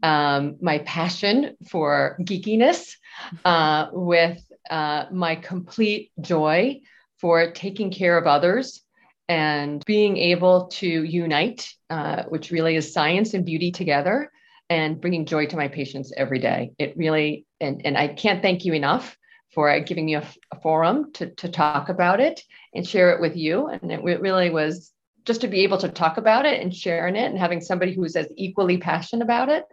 [0.02, 2.96] um, my passion for geekiness
[3.44, 6.80] uh, with uh, my complete joy
[7.18, 8.82] for taking care of others
[9.28, 14.30] and being able to unite, uh, which really is science and beauty together,
[14.68, 16.72] and bringing joy to my patients every day.
[16.78, 19.16] It really, and, and I can't thank you enough
[19.52, 22.42] for giving me a, a forum to, to talk about it
[22.74, 23.66] and share it with you.
[23.66, 24.92] And it, it really was
[25.25, 28.16] just to be able to talk about it and sharing it and having somebody who's
[28.16, 29.64] as equally passionate about it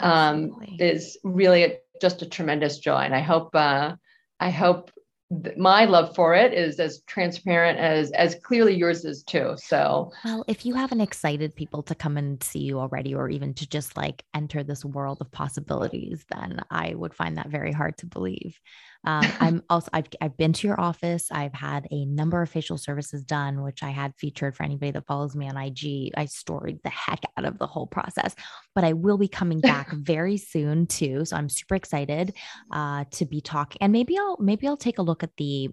[0.00, 2.98] um, is really a, just a tremendous joy.
[2.98, 3.94] And I hope, uh,
[4.40, 4.90] I hope
[5.58, 10.42] my love for it is as transparent as as clearly yours is too so well
[10.48, 13.94] if you haven't excited people to come and see you already or even to just
[13.94, 18.58] like enter this world of possibilities then i would find that very hard to believe
[19.04, 21.28] um, I'm also I've I've been to your office.
[21.30, 25.06] I've had a number of facial services done, which I had featured for anybody that
[25.06, 26.12] follows me on IG.
[26.16, 28.34] I storied the heck out of the whole process,
[28.74, 31.24] but I will be coming back very soon too.
[31.24, 32.34] So I'm super excited
[32.70, 35.70] uh, to be talking, and maybe I'll maybe I'll take a look at the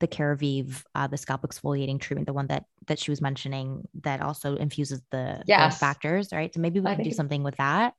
[0.00, 4.20] the Keravive, uh, the scalp exfoliating treatment, the one that that she was mentioning that
[4.22, 5.78] also infuses the yes.
[5.78, 6.52] factors, right?
[6.52, 7.94] So maybe we I can do something with that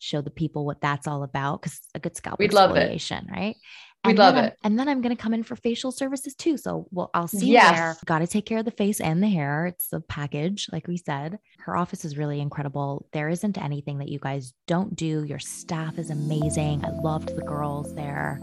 [0.00, 3.56] show the people what that's all about because a good scalp We'd exfoliation, right?
[4.04, 4.56] We'd love it.
[4.64, 6.56] and then I'm going to come in for facial services too.
[6.56, 7.70] So well, I'll see yes.
[7.70, 7.96] you there.
[8.06, 9.66] Got to take care of the face and the hair.
[9.66, 11.38] It's a package, like we said.
[11.58, 13.06] Her office is really incredible.
[13.12, 15.24] There isn't anything that you guys don't do.
[15.24, 16.82] Your staff is amazing.
[16.82, 18.40] I loved the girls there.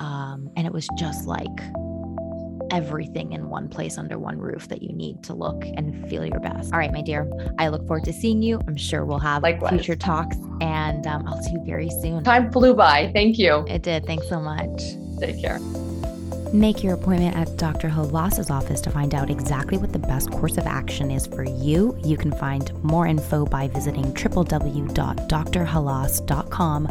[0.00, 1.46] Um, and it was just like
[2.70, 6.40] everything in one place under one roof that you need to look and feel your
[6.40, 6.72] best.
[6.72, 8.60] All right, my dear, I look forward to seeing you.
[8.66, 9.72] I'm sure we'll have Likewise.
[9.72, 12.22] future talks and um, I'll see you very soon.
[12.24, 13.10] Time flew by.
[13.12, 13.64] Thank you.
[13.68, 14.04] It did.
[14.06, 14.82] Thanks so much.
[15.20, 15.58] Take care.
[16.52, 17.88] Make your appointment at Dr.
[17.88, 21.98] Halaas's office to find out exactly what the best course of action is for you.
[22.04, 26.88] You can find more info by visiting www.drhalaas.com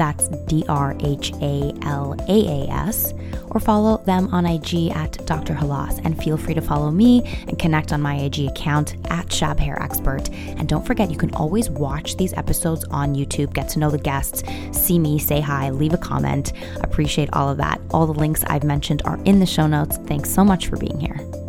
[0.00, 3.12] That's D R H A L A A S.
[3.50, 5.52] Or follow them on IG at Dr.
[5.52, 6.00] Halaas.
[6.06, 9.82] And feel free to follow me and connect on my IG account at Shab Hair
[9.82, 10.30] Expert.
[10.30, 13.98] And don't forget, you can always watch these episodes on YouTube, get to know the
[13.98, 14.42] guests,
[14.72, 16.54] see me, say hi, leave a comment.
[16.80, 17.78] Appreciate all of that.
[17.90, 19.98] All the links I've mentioned are in the show notes.
[20.06, 21.39] Thanks so much for being here.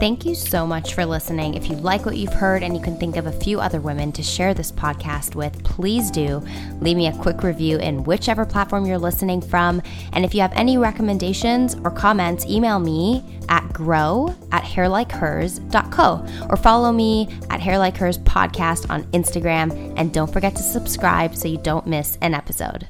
[0.00, 1.52] Thank you so much for listening.
[1.52, 4.12] If you like what you've heard and you can think of a few other women
[4.12, 6.42] to share this podcast with, please do
[6.80, 9.82] leave me a quick review in whichever platform you're listening from.
[10.14, 16.56] And if you have any recommendations or comments, email me at grow at hairlikehers.co or
[16.56, 19.92] follow me at hairlikehers podcast on Instagram.
[19.98, 22.88] And don't forget to subscribe so you don't miss an episode.